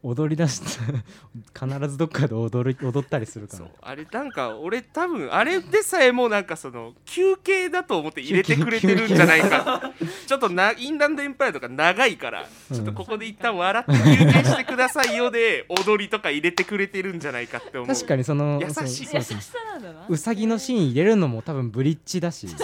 [0.02, 3.58] 踊り出した必ずどっかで踊る踊ったりするから。
[3.58, 3.70] そう。
[3.82, 9.92] あれなんか俺多分あれでさえもなんかその休憩だと思って入れてくれてるんじゃないか。
[10.26, 12.76] ちょっとなインランドエンパイアとか長いからうん。
[12.76, 17.86] ちょっとここで一旦笑って休憩してくださいよで踊りとか入れてくれてるんじゃないかって思う。
[17.94, 19.08] 確かにその優しい。
[19.14, 20.06] 優しさなんだな。
[20.08, 22.48] うさぎのシーン入れるのも多分ブリッジだし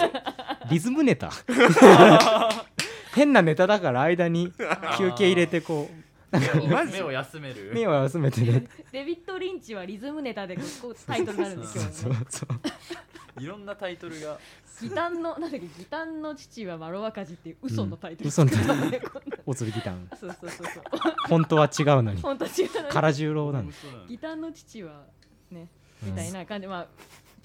[0.69, 1.31] リズムネタ。
[3.13, 4.51] 変なネタだから間に
[4.97, 5.89] 休憩入れてこ
[6.31, 6.93] マジ？
[6.93, 7.71] 目を休める。
[7.71, 8.67] う目を休めてね。
[8.91, 11.83] デビッド・リンチはリズムネタでこうタイトルになるんですよ。
[11.91, 14.37] そうそういろんなタイトルが。
[14.81, 19.01] ギタンのなんだっけギタンの父はマロワカジっていう嘘のタイトル、嘘のタイトル。
[19.45, 20.07] おつるギタン。
[20.19, 20.83] そうそうそうそう。
[21.27, 22.21] 本当は違うのに。
[22.21, 23.73] 本当は違う唐十郎なんだ。
[24.07, 25.05] ギタンの父は
[25.49, 25.69] ね
[26.03, 26.09] うん。
[26.09, 26.87] みたいな感じ、まあ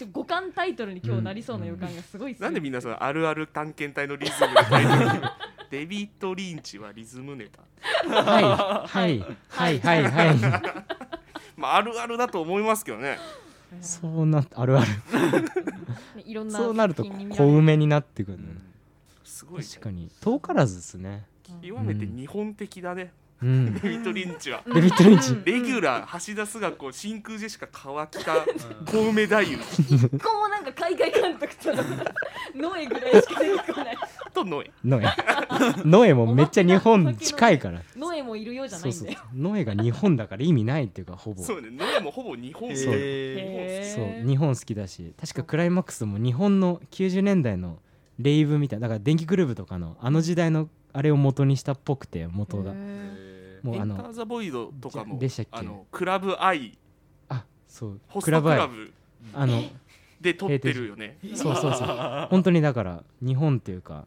[0.03, 2.44] ちょ五感タイトルに今日なりそうな予感がすごいする。
[2.44, 5.22] なんでみんなそのあるある探検隊のリズムで書いてる
[5.70, 7.62] デビッド・リンチはリズムネタ。
[8.09, 8.44] はい。
[8.88, 9.24] はい。
[9.48, 9.78] はい。
[9.78, 10.03] はい。
[10.05, 10.36] はい。
[11.57, 13.18] まああるあるだと思いますけどね。
[13.80, 14.90] そうなあるある。
[16.16, 18.61] ね いろんなそうなると小梅になってくるのね。
[19.24, 20.11] すごい、ね、確かに。
[20.20, 21.24] 遠からずですね。
[21.62, 23.12] 極めて日本的だね、
[23.43, 23.74] うん。
[23.74, 24.62] デビッド・リンチは。
[24.72, 25.36] デビッド・リンチ。
[25.45, 28.20] レギュラー橋田壽賀子真空ジェシカ川北
[28.86, 29.43] 小梅太夫。
[29.43, 31.72] 一個もなんか海外監督と
[32.55, 33.99] ノエぐらいしか出てこない。
[34.32, 34.70] とノエ。
[34.84, 35.05] ノエ。
[35.84, 37.82] ノエもめっちゃ日本近いから。
[37.97, 39.12] ノエもいるようじゃなそそういう。
[39.12, 41.43] んだよノエが日本だから意味ないっていうかほぼ。
[41.43, 41.68] そうね。
[41.70, 42.74] ノエもほぼ日本。
[42.76, 42.95] そう。
[42.95, 45.14] 日本好きだし。
[45.20, 47.78] 確かクライマックスも日本の90年代の
[48.18, 48.88] レイブみたいな。
[48.88, 52.72] だから電気グルーヴとかのあの時代のあれを元にしたっぽくて元が。
[52.74, 53.32] へ
[53.62, 55.50] もうあエンター・のザ・ボイドとかもでしたっけ？
[55.52, 56.76] あのクラブアイ。
[57.28, 58.58] あそうホストククラブアイ。
[58.58, 58.92] ラブ
[59.34, 59.62] あの
[60.20, 61.18] で撮ってるよね。
[61.34, 62.26] そうそうそう。
[62.30, 64.04] 本当にだから日本っていうか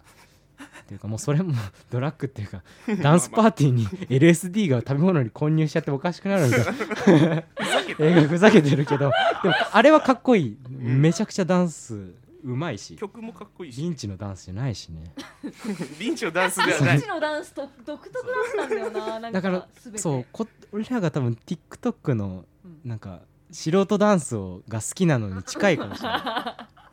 [0.83, 1.53] っていうかもうそれも
[1.91, 2.63] ドラッグっていうか
[3.01, 9.11] ダンスパーティーに LSD が食べ物に混入しちゃっておかしくなるみたいなふざけて 映画ふざけてるけど
[9.43, 10.57] でもあれはかっこいい。
[10.69, 12.13] めちゃくちゃダンス
[12.45, 12.95] うまいし。
[12.95, 13.81] 曲もかっこいいし。
[13.81, 15.13] リンチのダンスじゃないしね。
[15.99, 16.99] リンチのダンスではない。
[16.99, 18.33] そっちのダンスと独特だ
[18.63, 19.67] ったんだよな なんかだから
[19.97, 22.81] そうこ俺らが多分 TikTok のうん。
[22.85, 23.21] なんか
[23.51, 26.75] 素人ダンスをが好きなのに近いかもしれない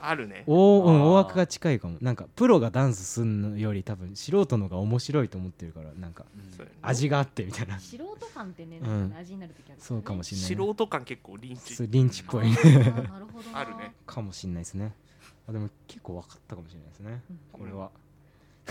[0.00, 0.44] あるね。
[0.46, 1.98] 大,、うん、大枠が近いかも。
[2.00, 6.24] なんかプロがダンスすんのより多分素人のが面白いと思ってるからなんか
[6.56, 6.78] そうやね。
[6.82, 7.78] 味があってみたいな。
[7.78, 9.14] 素人感ってねうん。
[9.18, 11.86] 味になる時あるそうかもしれない素人感結構リンチ。
[11.88, 12.44] リンチっぽい。
[12.44, 13.58] あー なるほどな。
[13.60, 13.94] あるね。
[14.06, 14.92] かもしれないですね。
[15.48, 17.22] あでも結構分かったかもしれないですね。
[17.30, 17.38] うん。
[17.52, 17.90] これは。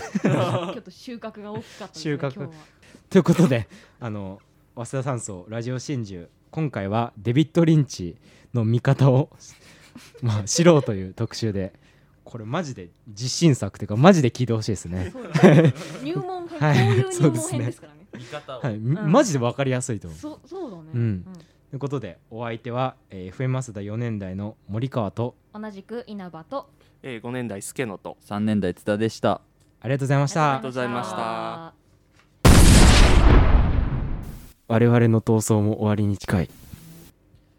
[0.00, 2.20] ちょっと収穫が大きかったですね収穫。
[2.20, 2.48] 今日は。
[3.10, 3.68] ということで
[3.98, 4.40] あの
[4.74, 8.16] 早稲田山荘ラジオ真珠今回はデビッド・リンチ
[8.54, 9.30] の見方を
[10.22, 11.72] まあ知ろうという特集で。
[12.22, 15.12] これマジで実信作というかマジで聞いてほしいですね。
[16.04, 16.86] 入門編、はい。
[16.86, 17.58] こういう入門そうですね。
[17.58, 18.06] 編ですからね。
[18.16, 18.60] 見方を。
[18.60, 19.12] はい、ん。
[19.12, 20.20] マジで分かりやすいと思う。
[20.20, 20.82] そそうだね。
[20.94, 21.26] うん。
[21.70, 26.68] ということでお相手は、えー、FM 早稲田4年代の森川とうん同じく稲葉と
[27.02, 29.40] えー、5年代助野と3年代津田でした。
[29.80, 30.62] ありがとうございましありがた。
[30.62, 31.74] とうございました。
[34.68, 36.50] 我々の闘争も終わりに近い